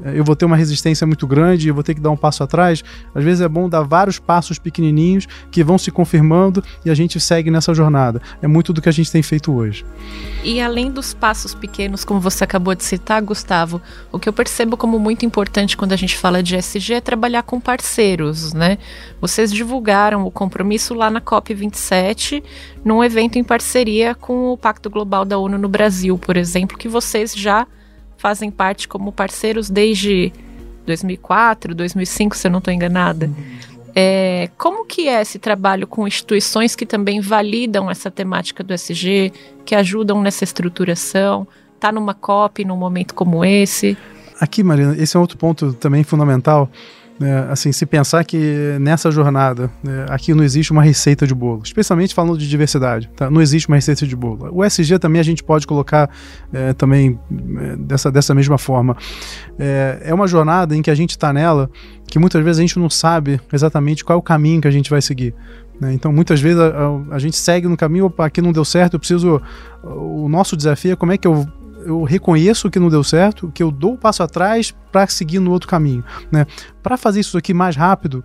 é, 0.03 0.17
eu 0.19 0.23
vou 0.23 0.35
ter 0.35 0.45
uma 0.45 0.55
resistência 0.55 1.05
muito 1.05 1.27
grande 1.27 1.67
e 1.67 1.71
vou 1.71 1.83
ter 1.83 1.93
que 1.93 2.01
dar 2.01 2.09
um 2.09 2.17
passo 2.17 2.43
atrás. 2.43 2.83
Às 3.13 3.23
vezes 3.23 3.41
é 3.41 3.47
bom 3.47 3.69
dar 3.75 3.83
vários 3.83 4.19
passos 4.19 4.57
pequenininhos 4.57 5.27
que 5.51 5.63
vão 5.63 5.77
se 5.77 5.91
confirmando 5.91 6.63
e 6.83 6.89
a 6.89 6.95
gente 6.95 7.19
segue 7.19 7.51
nessa 7.51 7.73
jornada. 7.73 8.21
É 8.41 8.47
muito 8.47 8.71
do 8.71 8.81
que 8.81 8.89
a 8.89 8.91
gente 8.91 9.11
tem 9.11 9.21
feito 9.21 9.53
hoje. 9.53 9.85
E 10.43 10.61
além 10.61 10.91
dos 10.91 11.13
passos 11.13 11.53
pequenos, 11.53 12.05
como 12.05 12.19
você 12.19 12.43
acabou 12.43 12.73
de 12.75 12.83
citar, 12.83 13.21
Gustavo, 13.21 13.81
o 14.11 14.19
que 14.19 14.29
eu 14.29 14.33
percebo 14.33 14.77
como 14.77 14.99
muito 14.99 15.25
importante 15.25 15.75
quando 15.75 15.91
a 15.91 15.95
gente 15.95 16.17
fala 16.17 16.41
de 16.41 16.55
SG 16.55 16.95
é 16.95 17.01
trabalhar 17.01 17.43
com 17.43 17.59
parceiros, 17.59 18.53
né? 18.53 18.77
Vocês 19.19 19.51
divulgaram 19.51 20.25
o 20.25 20.31
compromisso 20.31 20.93
lá 20.93 21.09
na 21.09 21.21
COP27, 21.21 22.43
num 22.83 23.03
evento 23.03 23.37
em 23.37 23.43
parceria 23.43 24.15
com 24.15 24.49
o 24.51 24.57
Pacto 24.57 24.89
Global 24.89 25.25
da 25.25 25.37
ONU 25.37 25.57
no 25.57 25.67
Brasil, 25.67 26.17
por 26.17 26.37
exemplo, 26.37 26.77
que 26.77 26.87
vocês 26.87 27.33
já 27.33 27.67
fazem 28.17 28.49
parte 28.49 28.87
como 28.87 29.11
parceiros 29.11 29.69
desde 29.69 30.31
2004, 30.85 31.73
2005, 31.73 32.35
se 32.35 32.47
eu 32.47 32.51
não 32.51 32.59
estou 32.59 32.73
enganada. 32.73 33.29
É, 33.95 34.49
como 34.57 34.85
que 34.85 35.07
é 35.07 35.21
esse 35.21 35.39
trabalho 35.39 35.87
com 35.87 36.05
instituições 36.05 36.75
que 36.75 36.85
também 36.85 37.21
validam 37.21 37.89
essa 37.89 38.11
temática 38.11 38.61
do 38.61 38.73
SG, 38.73 39.31
que 39.63 39.73
ajudam 39.73 40.21
nessa 40.21 40.43
estruturação? 40.43 41.47
Tá 41.79 41.91
numa 41.91 42.13
COP 42.13 42.65
num 42.65 42.75
momento 42.75 43.13
como 43.13 43.45
esse? 43.45 43.97
Aqui, 44.39 44.63
Marina, 44.63 44.95
esse 44.97 45.15
é 45.15 45.19
outro 45.19 45.37
ponto 45.37 45.73
também 45.73 46.03
fundamental. 46.03 46.69
É, 47.21 47.47
assim, 47.49 47.71
se 47.71 47.85
pensar 47.85 48.25
que 48.25 48.77
nessa 48.79 49.09
jornada 49.09 49.71
é, 49.87 50.05
aqui 50.09 50.33
não 50.33 50.43
existe 50.43 50.73
uma 50.73 50.83
receita 50.83 51.25
de 51.25 51.33
bolo, 51.33 51.61
especialmente 51.63 52.13
falando 52.13 52.37
de 52.37 52.47
diversidade, 52.47 53.09
tá? 53.15 53.29
não 53.29 53.41
existe 53.41 53.69
uma 53.69 53.77
receita 53.77 54.05
de 54.05 54.15
bolo. 54.15 54.49
O 54.51 54.63
SG 54.65 54.99
também 54.99 55.21
a 55.21 55.23
gente 55.23 55.41
pode 55.41 55.65
colocar 55.65 56.09
é, 56.51 56.73
também 56.73 57.17
é, 57.57 57.77
dessa, 57.77 58.11
dessa 58.11 58.35
mesma 58.35 58.57
forma. 58.57 58.97
É, 59.57 60.01
é 60.05 60.13
uma 60.13 60.27
jornada 60.27 60.75
em 60.75 60.81
que 60.81 60.91
a 60.91 60.95
gente 60.95 61.11
está 61.11 61.31
nela 61.31 61.69
que 62.05 62.19
muitas 62.19 62.43
vezes 62.43 62.59
a 62.59 62.61
gente 62.61 62.77
não 62.77 62.89
sabe 62.89 63.39
exatamente 63.51 64.03
qual 64.03 64.17
é 64.17 64.19
o 64.19 64.21
caminho 64.21 64.61
que 64.61 64.67
a 64.67 64.71
gente 64.71 64.89
vai 64.89 65.01
seguir. 65.01 65.33
Né? 65.79 65.93
Então, 65.93 66.11
muitas 66.11 66.41
vezes 66.41 66.59
a, 66.59 66.67
a, 66.67 67.15
a, 67.15 67.19
gente 67.19 67.37
segue 67.37 67.67
no 67.67 67.77
caminho, 67.77 68.05
opa, 68.05 68.25
aqui 68.25 68.41
não 68.41 68.51
deu 68.51 68.63
certo, 68.65 68.95
eu 68.95 68.99
preciso. 68.99 69.41
O 69.83 70.27
nosso 70.29 70.55
desafio 70.55 70.93
é 70.93 70.95
como 70.95 71.11
é 71.11 71.17
que 71.17 71.27
eu 71.27 71.47
eu 71.85 72.03
reconheço 72.03 72.69
que 72.69 72.79
não 72.79 72.89
deu 72.89 73.03
certo, 73.03 73.51
que 73.53 73.61
eu 73.61 73.71
dou 73.71 73.93
o 73.93 73.97
passo 73.97 74.23
atrás 74.23 74.73
para 74.91 75.07
seguir 75.07 75.39
no 75.39 75.51
outro 75.51 75.69
caminho. 75.69 76.03
Né? 76.31 76.45
Para 76.81 76.97
fazer 76.97 77.19
isso 77.19 77.37
aqui 77.37 77.53
mais 77.53 77.75
rápido, 77.75 78.23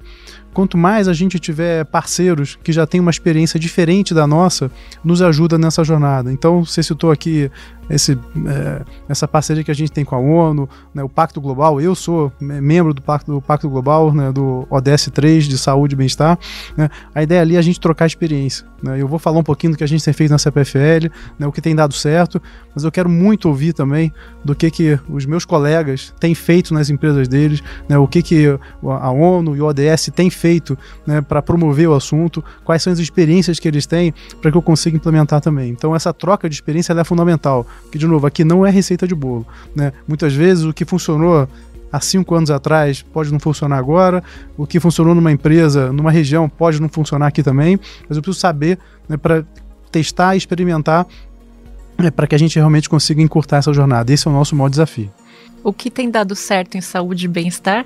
quanto 0.53 0.79
mais 0.79 1.07
a 1.07 1.12
gente 1.12 1.38
tiver 1.38 1.85
parceiros 1.85 2.59
que 2.62 2.73
já 2.73 2.87
têm 2.87 3.01
uma 3.01 3.11
experiência 3.11 3.61
diferente 3.61 4.14
da 4.14 4.27
nossa, 4.27 4.70
nos 5.05 5.20
ajuda 5.23 5.59
nessa 5.59 5.85
jornada. 5.85 6.33
Então, 6.33 6.64
você 6.64 6.83
citou 6.83 7.11
aqui 7.11 7.51
esse, 7.90 8.12
é, 8.46 8.83
essa 9.09 9.26
parceria 9.26 9.64
que 9.64 9.70
a 9.70 9.74
gente 9.74 9.90
tem 9.90 10.05
com 10.05 10.14
a 10.14 10.18
ONU, 10.18 10.68
né, 10.94 11.03
o 11.03 11.09
Pacto 11.09 11.40
Global. 11.40 11.81
Eu 11.81 11.94
sou 11.94 12.33
membro 12.40 12.94
do 12.94 13.03
Pacto, 13.03 13.33
do 13.33 13.42
Pacto 13.42 13.68
Global, 13.68 14.12
né, 14.14 14.31
do 14.33 14.66
ODS 14.70 15.11
3 15.12 15.44
de 15.44 15.59
Saúde 15.59 15.94
e 15.94 15.96
Bem-Estar. 15.96 16.38
Né. 16.76 16.88
A 17.14 17.22
ideia 17.22 17.40
ali 17.40 17.57
é 17.57 17.59
a 17.59 17.62
gente 17.62 17.81
trocar 17.81 18.07
experiência. 18.07 18.64
Né. 18.81 19.00
Eu 19.00 19.09
vou 19.09 19.18
falar 19.18 19.40
um 19.40 19.42
pouquinho 19.42 19.72
do 19.72 19.76
que 19.76 19.85
a 19.85 19.88
gente 19.88 20.05
tem 20.05 20.14
feito 20.14 20.31
na 20.31 20.38
CPFL, 20.38 21.11
né, 21.38 21.46
o 21.46 21.53
que 21.53 21.61
tem 21.61 21.74
dado 21.74 21.92
certo, 21.92 22.40
mas 22.74 22.85
eu 22.85 22.92
quero 22.92 23.09
muito 23.09 23.48
ouvir 23.48 23.72
também 23.72 24.12
do 24.44 24.55
que, 24.55 24.70
que 24.70 24.98
os 25.09 25.26
meus 25.26 25.44
colegas 25.44 26.14
têm 26.20 26.35
feito 26.35 26.72
nas 26.72 26.88
empresas 26.88 27.26
deles, 27.26 27.62
né, 27.88 27.98
o 27.98 28.07
que, 28.07 28.22
que 28.22 28.46
a 28.83 29.11
ONU 29.11 29.57
e 29.57 29.61
o 29.61 29.66
ODS 29.66 30.11
têm 30.14 30.31
feito 30.31 30.79
para 31.29 31.42
promover 31.42 31.88
o 31.88 31.94
assunto, 31.94 32.44
quais 32.64 32.83
são 32.83 32.92
as 32.92 32.98
experiências 32.98 33.59
que 33.59 33.66
eles 33.66 33.87
têm 33.87 34.14
para 34.40 34.50
que 34.50 34.57
eu 34.57 34.62
consiga 34.62 34.96
implementar 34.96 35.40
também. 35.40 35.70
Então, 35.70 35.94
essa 35.94 36.12
troca 36.12 36.48
de 36.48 36.55
experiência 36.55 36.92
é 36.92 37.05
fundamental. 37.05 37.66
Que, 37.90 37.99
de 37.99 38.07
novo, 38.07 38.27
aqui 38.27 38.45
não 38.45 38.64
é 38.64 38.71
receita 38.71 39.07
de 39.07 39.14
bolo. 39.14 39.47
Né? 39.75 39.93
Muitas 40.07 40.33
vezes 40.35 40.64
o 40.64 40.73
que 40.73 40.85
funcionou 40.85 41.49
há 41.93 42.01
cinco 42.01 42.35
anos 42.35 42.51
atrás 42.51 43.03
pode 43.03 43.33
não 43.33 43.40
funcionar 43.40 43.77
agora, 43.77 44.23
o 44.57 44.66
que 44.66 44.79
funcionou 44.79 45.14
numa 45.14 45.33
empresa, 45.33 45.93
numa 45.93 46.11
região, 46.11 46.49
pode 46.49 46.81
não 46.81 46.88
funcionar 46.88 47.27
aqui 47.27 47.43
também, 47.43 47.79
mas 48.09 48.16
eu 48.16 48.23
preciso 48.23 48.40
saber 48.40 48.79
né, 49.09 49.16
para 49.16 49.45
testar 49.90 50.35
e 50.35 50.38
experimentar 50.38 51.07
né, 51.99 52.11
para 52.11 52.27
que 52.27 52.35
a 52.35 52.38
gente 52.38 52.57
realmente 52.57 52.88
consiga 52.88 53.21
encurtar 53.21 53.59
essa 53.59 53.73
jornada. 53.73 54.12
Esse 54.12 54.27
é 54.27 54.31
o 54.31 54.35
nosso 54.35 54.55
maior 54.55 54.69
desafio. 54.69 55.11
O 55.62 55.73
que 55.73 55.90
tem 55.90 56.11
dado 56.11 56.35
certo 56.35 56.77
em 56.77 56.81
saúde 56.81 57.27
e 57.27 57.29
bem-estar? 57.29 57.85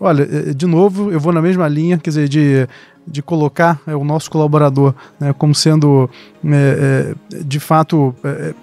Olha, 0.00 0.22
eh, 0.22 0.54
de 0.54 0.66
novo, 0.66 1.12
eu 1.12 1.20
vou 1.20 1.32
na 1.32 1.42
mesma 1.42 1.68
linha, 1.68 1.98
quer 1.98 2.10
dizer, 2.10 2.28
de 2.28 2.66
de 3.06 3.22
colocar 3.22 3.80
é, 3.86 3.94
o 3.94 4.04
nosso 4.04 4.30
colaborador 4.30 4.94
né, 5.18 5.32
como 5.32 5.54
sendo 5.54 6.08
é, 6.44 7.14
é, 7.32 7.42
de 7.42 7.58
fato 7.58 8.14
é, 8.24 8.54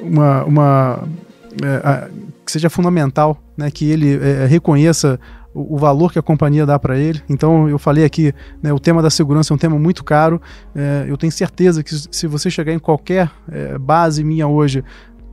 uma, 0.00 0.44
uma 0.44 1.08
é, 1.62 1.76
a, 1.88 2.08
que 2.44 2.52
seja 2.52 2.68
fundamental 2.68 3.38
né, 3.56 3.70
que 3.70 3.88
ele 3.88 4.16
é, 4.16 4.46
reconheça 4.46 5.18
o, 5.54 5.76
o 5.76 5.78
valor 5.78 6.12
que 6.12 6.18
a 6.18 6.22
companhia 6.22 6.66
dá 6.66 6.78
para 6.78 6.98
ele. 6.98 7.22
Então, 7.28 7.68
eu 7.68 7.78
falei 7.78 8.04
aqui, 8.04 8.34
né, 8.62 8.72
o 8.72 8.78
tema 8.78 9.00
da 9.00 9.08
segurança 9.08 9.52
é 9.52 9.54
um 9.54 9.58
tema 9.58 9.78
muito 9.78 10.02
caro. 10.02 10.42
É, 10.74 11.06
eu 11.08 11.16
tenho 11.16 11.32
certeza 11.32 11.82
que 11.82 11.94
se 11.94 12.26
você 12.26 12.50
chegar 12.50 12.72
em 12.72 12.78
qualquer 12.78 13.30
é, 13.50 13.78
base 13.78 14.24
minha 14.24 14.46
hoje, 14.46 14.84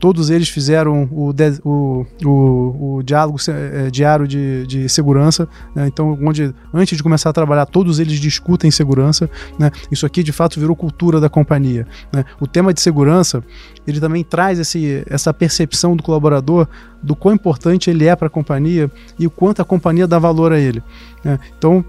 todos 0.02 0.32
eles 0.32 0.50
fizeram 0.50 1.08
o, 1.12 1.32
o, 1.64 2.06
o, 2.26 2.96
o 2.98 3.04
diálogo 3.04 3.38
é, 3.48 3.92
diário 3.92 4.28
de, 4.28 4.66
de 4.66 4.90
segurança, 4.90 5.48
né? 5.76 5.88
então 5.88 6.18
onde 6.20 6.52
antes 6.74 6.98
de 6.98 7.04
começar 7.04 7.30
a 7.30 7.34
trabalhar 7.34 7.68
todos 7.68 8.00
eles 8.00 8.20
discutem 8.20 8.72
segurança, 8.72 9.30
né? 9.60 9.70
isso 9.92 10.04
aqui 10.04 10.24
de 10.24 10.32
fato 10.32 10.60
virou 10.60 10.76
cultura 10.76 11.20
da 11.20 11.30
companhia. 11.30 11.86
Né? 12.12 12.26
O 12.40 12.48
tema 12.48 12.74
de 12.74 12.82
segurança 12.82 13.44
ele 13.86 14.00
também 14.00 14.24
traz 14.24 14.58
esse, 14.58 15.04
essa 15.08 15.32
percepção 15.32 15.96
do 15.96 16.02
colaborador 16.02 16.68
do 17.04 17.16
quão 17.16 17.36
importante 17.36 17.92
ele 17.92 18.08
é 18.08 18.16
para 18.16 18.26
a 18.26 18.30
companhia 18.30 18.90
e 19.20 19.28
o 19.28 19.30
quanto 19.30 19.62
a 19.62 19.66
companhia 19.66 20.08
dá 20.08 20.18
valor 20.18 20.52
a 20.52 20.60
ele. 20.60 20.82
Né? 21.24 21.40
Então 21.56 21.86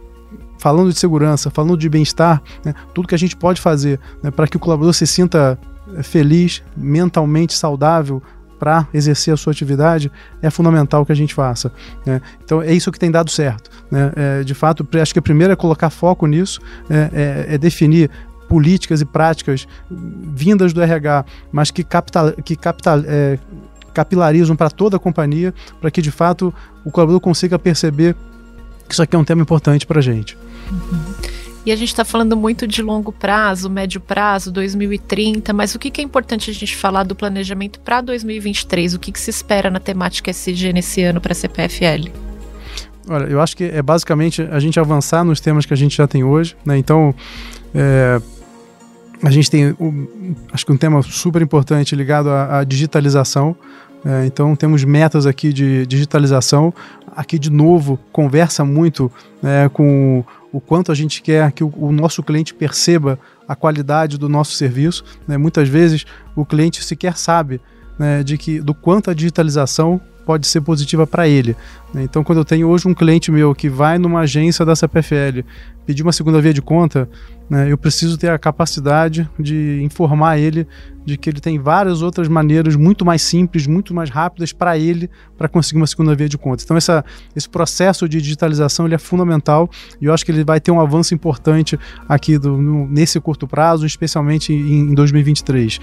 falando 0.59 0.93
de 0.93 0.99
segurança, 0.99 1.51
falando 1.51 1.79
de 1.79 1.89
bem-estar, 1.89 2.43
né? 2.63 2.75
tudo 2.95 3.09
que 3.09 3.15
a 3.15 3.19
gente 3.19 3.35
pode 3.35 3.59
fazer 3.59 3.99
né? 4.23 4.31
para 4.31 4.47
que 4.47 4.59
o 4.59 4.61
colaborador 4.61 4.93
se 4.93 5.07
sinta 5.07 5.59
feliz, 6.03 6.63
mentalmente 6.77 7.55
saudável 7.55 8.23
para 8.63 8.87
exercer 8.95 9.35
a 9.35 9.37
sua 9.37 9.51
atividade, 9.53 10.11
é 10.41 10.49
fundamental 10.49 11.05
que 11.05 11.11
a 11.11 11.17
gente 11.17 11.35
faça. 11.35 11.73
Né? 12.07 12.21
Então 12.45 12.63
é 12.63 12.73
isso 12.73 12.93
que 12.93 12.99
tem 12.99 13.11
dado 13.11 13.29
certo. 13.29 13.69
Né? 13.91 14.13
É, 14.15 14.45
de 14.45 14.55
fato, 14.55 14.87
acho 15.01 15.13
que 15.13 15.19
a 15.19 15.23
primeira 15.23 15.55
é 15.55 15.57
colocar 15.57 15.91
foco 15.91 16.27
nisso, 16.27 16.61
é, 16.89 17.47
é, 17.51 17.55
é 17.55 17.59
definir 17.59 18.09
políticas 18.49 19.01
e 19.01 19.05
práticas 19.05 19.67
vindas 19.91 20.73
do 20.73 20.81
RH, 20.81 21.25
mas 21.51 21.73
que, 21.73 21.83
capital, 21.83 22.33
que 22.45 22.55
capital, 22.55 23.01
é, 23.05 23.37
capilarizam 23.93 24.55
para 24.55 24.71
toda 24.71 24.97
a 24.97 25.01
companhia, 25.01 25.53
para 25.81 25.91
que 25.91 26.01
de 26.01 26.13
fato 26.13 26.55
o 26.85 26.91
colaborador 26.93 27.21
consiga 27.21 27.59
perceber 27.59 28.15
que 28.87 28.95
isso 28.95 29.03
aqui 29.03 29.17
é 29.17 29.19
um 29.19 29.25
tema 29.25 29.43
importante 29.43 29.87
para 29.87 29.99
a 29.99 30.03
gente. 30.03 30.39
Uhum. 30.71 31.12
E 31.65 31.71
a 31.71 31.77
gente 31.77 31.89
está 31.89 32.05
falando 32.05 32.37
muito 32.37 32.67
de 32.67 32.83
longo 32.83 33.13
prazo, 33.13 33.71
médio 33.71 34.01
prazo, 34.01 34.51
2030, 34.51 35.53
mas 35.53 35.75
o 35.77 35.79
que, 35.79 35.91
que 35.91 36.01
é 36.01 36.05
importante 36.05 36.51
a 36.51 36.55
gente 36.55 36.77
falar 36.77 37.05
do 37.05 37.15
planejamento 37.15 37.79
para 37.81 38.01
2023? 38.01 38.95
O 38.95 38.99
que, 38.99 39.13
que 39.13 39.21
se 39.21 39.31
espera 39.31 39.71
na 39.71 39.79
temática 39.79 40.31
SG 40.31 40.73
nesse 40.73 41.03
ano 41.03 41.21
para 41.21 41.33
a 41.33 41.35
CPFL? 41.37 42.11
Olha, 43.09 43.25
eu 43.25 43.41
acho 43.41 43.57
que 43.57 43.65
é 43.65 43.81
basicamente 43.81 44.43
a 44.43 44.59
gente 44.59 44.79
avançar 44.81 45.25
nos 45.25 45.41
temas 45.41 45.65
que 45.65 45.73
a 45.73 45.77
gente 45.77 45.97
já 45.97 46.07
tem 46.07 46.25
hoje, 46.25 46.57
né? 46.65 46.77
Então, 46.79 47.15
é, 47.73 48.21
a 49.23 49.31
gente 49.31 49.49
tem, 49.49 49.75
um, 49.79 50.35
acho 50.53 50.67
que 50.67 50.73
um 50.73 50.77
tema 50.77 51.01
super 51.03 51.43
importante 51.43 51.95
ligado 51.95 52.29
à, 52.29 52.59
à 52.59 52.65
digitalização. 52.65 53.57
É, 54.05 54.27
então, 54.27 54.57
temos 54.57 54.83
metas 54.83 55.27
aqui 55.27 55.53
de 55.53 55.87
digitalização. 55.87 56.75
Aqui, 57.15 57.39
de 57.39 57.51
novo, 57.51 57.99
conversa 58.11 58.65
muito 58.65 59.11
é, 59.43 59.69
com 59.69 60.25
o 60.53 60.61
quanto 60.61 60.93
a 60.93 60.95
gente 60.95 61.23
quer 61.23 61.51
que 61.53 61.65
o, 61.65 61.73
o 61.77 61.91
nosso 61.91 62.23
cliente 62.23 62.53
perceba 62.53 63.19
a 63.49 63.57
qualidade 63.57 64.19
do 64.19 64.29
nosso 64.29 64.53
serviço. 64.53 65.05
Né? 65.27 65.37
Muitas 65.37 65.69
vezes 65.69 66.05
o 66.37 66.45
cliente 66.45 66.85
sequer 66.85 67.17
sabe 67.17 67.61
né, 67.99 68.23
de 68.23 68.37
que 68.37 68.61
do 68.61 68.75
quanto 68.75 69.11
a 69.11 69.15
digitalização 69.15 70.01
pode 70.25 70.47
ser 70.47 70.61
positiva 70.61 71.07
para 71.07 71.27
ele. 71.27 71.57
Né? 71.93 72.05
Então, 72.05 72.25
quando 72.25 72.39
eu 72.39 72.45
tenho 72.45 72.69
hoje 72.69 72.89
um 72.89 72.95
cliente 72.95 73.31
meu 73.31 73.55
que 73.55 73.69
vai 73.69 73.99
numa 73.99 74.21
agência 74.21 74.65
da 74.65 74.75
CPFL 74.75 75.43
pedir 75.85 76.03
uma 76.03 76.13
segunda 76.13 76.41
via 76.41 76.55
de 76.55 76.63
conta, 76.63 77.09
né, 77.51 77.71
eu 77.71 77.77
preciso 77.77 78.17
ter 78.17 78.31
a 78.31 78.39
capacidade 78.39 79.29
de 79.39 79.81
informar 79.83 80.39
ele 80.39 80.67
de 81.05 81.17
que 81.19 81.29
ele 81.29 81.41
tem 81.41 81.59
várias 81.59 82.01
outras 82.01 82.29
maneiras 82.29 82.77
muito 82.77 83.05
mais 83.05 83.23
simples, 83.23 83.67
muito 83.67 83.93
mais 83.93 84.09
rápidas 84.09 84.53
para 84.53 84.79
ele 84.79 85.11
para 85.37 85.49
conseguir 85.49 85.81
uma 85.81 85.87
segunda 85.87 86.15
via 86.15 86.29
de 86.29 86.39
conta. 86.39 86.63
Então 86.63 86.77
essa, 86.77 87.05
esse 87.35 87.49
processo 87.49 88.09
de 88.09 88.23
digitalização 88.23 88.87
ele 88.87 88.95
é 88.95 88.99
fundamental 88.99 89.69
e 90.01 90.07
eu 90.07 90.15
acho 90.15 90.25
que 90.25 90.31
ele 90.31 90.45
vai 90.45 90.61
ter 90.61 90.71
um 90.71 90.81
avanço 90.81 91.13
importante 91.13 91.79
aqui 92.09 92.39
do, 92.39 92.57
no, 92.57 92.87
nesse 92.87 93.21
curto 93.21 93.49
prazo, 93.49 93.85
especialmente 93.85 94.53
em, 94.53 94.91
em 94.91 94.95
2023. 94.95 95.81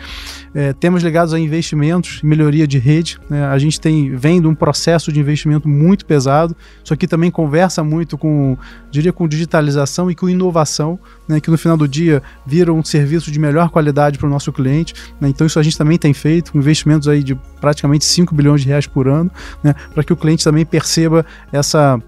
É, 0.55 0.73
temas 0.73 1.03
ligados 1.03 1.33
a 1.33 1.39
investimentos, 1.39 2.21
melhoria 2.23 2.65
de 2.65 2.79
rede, 2.79 3.19
né, 3.29 3.45
a 3.45 3.57
gente 3.57 3.79
tem 3.79 4.15
vem 4.15 4.41
de 4.41 4.47
um 4.47 4.55
processo 4.55 5.11
de 5.11 5.19
investimento 5.19 5.67
muito 5.67 5.98
pesado. 6.05 6.55
Isso 6.83 6.93
aqui 6.93 7.07
também 7.07 7.31
conversa 7.31 7.83
muito 7.83 8.17
com, 8.17 8.57
diria, 8.91 9.13
com 9.13 9.27
digitalização 9.27 10.09
e 10.09 10.15
com 10.15 10.29
inovação, 10.29 10.99
né, 11.27 11.39
que 11.39 11.49
no 11.49 11.57
final 11.57 11.77
do 11.77 11.87
dia 11.87 12.21
vira 12.45 12.73
um 12.73 12.83
serviço 12.83 13.31
de 13.31 13.39
melhor 13.39 13.69
qualidade 13.69 14.17
para 14.17 14.27
o 14.27 14.29
nosso 14.29 14.51
cliente. 14.51 14.93
Né, 15.19 15.29
então 15.29 15.45
isso 15.45 15.59
a 15.59 15.63
gente 15.63 15.77
também 15.77 15.97
tem 15.97 16.13
feito, 16.13 16.57
investimentos 16.57 17.07
aí 17.07 17.23
de 17.23 17.35
praticamente 17.59 18.05
5 18.05 18.33
bilhões 18.33 18.61
de 18.61 18.67
reais 18.67 18.87
por 18.87 19.07
ano, 19.07 19.31
né, 19.63 19.75
para 19.93 20.03
que 20.03 20.13
o 20.13 20.15
cliente 20.15 20.43
também 20.43 20.65
perceba 20.65 21.25
essa 21.51 22.01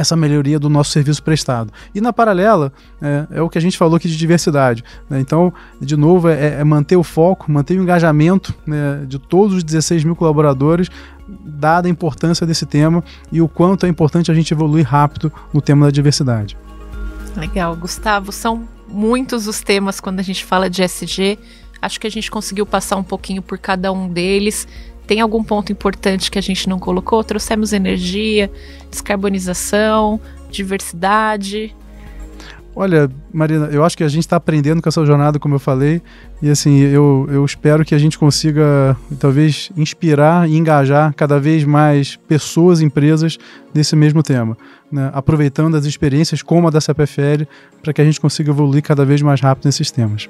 essa 0.00 0.16
melhoria 0.16 0.58
do 0.58 0.68
nosso 0.68 0.90
serviço 0.90 1.22
prestado. 1.22 1.72
E 1.94 2.00
na 2.00 2.12
paralela, 2.12 2.72
é, 3.00 3.26
é 3.32 3.42
o 3.42 3.48
que 3.48 3.58
a 3.58 3.60
gente 3.60 3.76
falou 3.76 3.96
aqui 3.96 4.08
de 4.08 4.16
diversidade. 4.16 4.84
Né? 5.08 5.20
Então, 5.20 5.52
de 5.80 5.96
novo, 5.96 6.28
é, 6.28 6.60
é, 6.60 6.64
manter 6.64 6.96
o 6.96 7.02
foco, 7.02 7.50
manter 7.50 7.78
o 7.78 7.82
engajamento 7.82 8.54
né, 8.66 9.04
de 9.06 9.18
todos 9.18 9.56
os 9.56 9.64
16 9.64 10.04
mil 10.04 10.16
colaboradores, 10.16 10.88
dada 11.28 11.88
a 11.88 11.90
importância 11.90 12.46
desse 12.46 12.64
tema 12.64 13.04
e 13.30 13.40
o 13.40 13.48
quanto 13.48 13.86
é 13.86 13.88
importante 13.88 14.30
a 14.30 14.34
gente 14.34 14.52
evoluir 14.52 14.86
rápido 14.86 15.32
no 15.52 15.60
tema 15.60 15.86
da 15.86 15.90
diversidade. 15.90 16.56
Legal, 17.36 17.76
Gustavo, 17.76 18.32
são 18.32 18.66
muitos 18.88 19.46
os 19.46 19.60
temas 19.60 20.00
quando 20.00 20.20
a 20.20 20.22
gente 20.22 20.44
fala 20.44 20.68
de 20.68 20.82
SG. 20.82 21.38
Acho 21.80 22.00
que 22.00 22.06
a 22.06 22.10
gente 22.10 22.30
conseguiu 22.30 22.66
passar 22.66 22.96
um 22.96 23.04
pouquinho 23.04 23.42
por 23.42 23.58
cada 23.58 23.92
um 23.92 24.08
deles. 24.08 24.66
Tem 25.08 25.22
algum 25.22 25.42
ponto 25.42 25.72
importante 25.72 26.30
que 26.30 26.38
a 26.38 26.42
gente 26.42 26.68
não 26.68 26.78
colocou? 26.78 27.24
Trouxemos 27.24 27.72
energia, 27.72 28.50
descarbonização, 28.90 30.20
diversidade. 30.50 31.74
Olha, 32.76 33.10
Marina, 33.32 33.70
eu 33.72 33.82
acho 33.82 33.96
que 33.96 34.04
a 34.04 34.08
gente 34.08 34.20
está 34.20 34.36
aprendendo 34.36 34.82
com 34.82 34.88
essa 34.88 35.04
jornada, 35.06 35.38
como 35.38 35.54
eu 35.54 35.58
falei, 35.58 36.02
e 36.42 36.50
assim, 36.50 36.78
eu, 36.78 37.26
eu 37.30 37.42
espero 37.42 37.86
que 37.86 37.94
a 37.94 37.98
gente 37.98 38.18
consiga, 38.18 38.94
talvez, 39.18 39.72
inspirar 39.78 40.46
e 40.46 40.58
engajar 40.58 41.14
cada 41.14 41.40
vez 41.40 41.64
mais 41.64 42.16
pessoas, 42.28 42.82
empresas 42.82 43.38
nesse 43.74 43.96
mesmo 43.96 44.22
tema, 44.22 44.58
né? 44.92 45.10
aproveitando 45.14 45.74
as 45.74 45.86
experiências 45.86 46.42
como 46.42 46.68
a 46.68 46.70
da 46.70 46.82
CPFL, 46.82 47.44
para 47.82 47.94
que 47.94 48.02
a 48.02 48.04
gente 48.04 48.20
consiga 48.20 48.50
evoluir 48.50 48.82
cada 48.82 49.06
vez 49.06 49.22
mais 49.22 49.40
rápido 49.40 49.64
nesses 49.64 49.90
temas. 49.90 50.28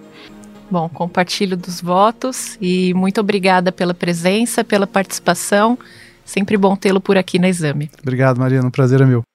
Bom, 0.70 0.88
compartilho 0.88 1.56
dos 1.56 1.80
votos 1.80 2.58
e 2.60 2.92
muito 2.94 3.20
obrigada 3.20 3.72
pela 3.72 3.94
presença, 3.94 4.62
pela 4.62 4.86
participação. 4.86 5.78
Sempre 6.24 6.58
bom 6.58 6.76
tê-lo 6.76 7.00
por 7.00 7.16
aqui 7.16 7.38
na 7.38 7.48
Exame. 7.48 7.90
Obrigado, 8.02 8.38
Mariana. 8.38 8.68
Um 8.68 8.70
prazer 8.70 9.00
é 9.00 9.06
meu. 9.06 9.27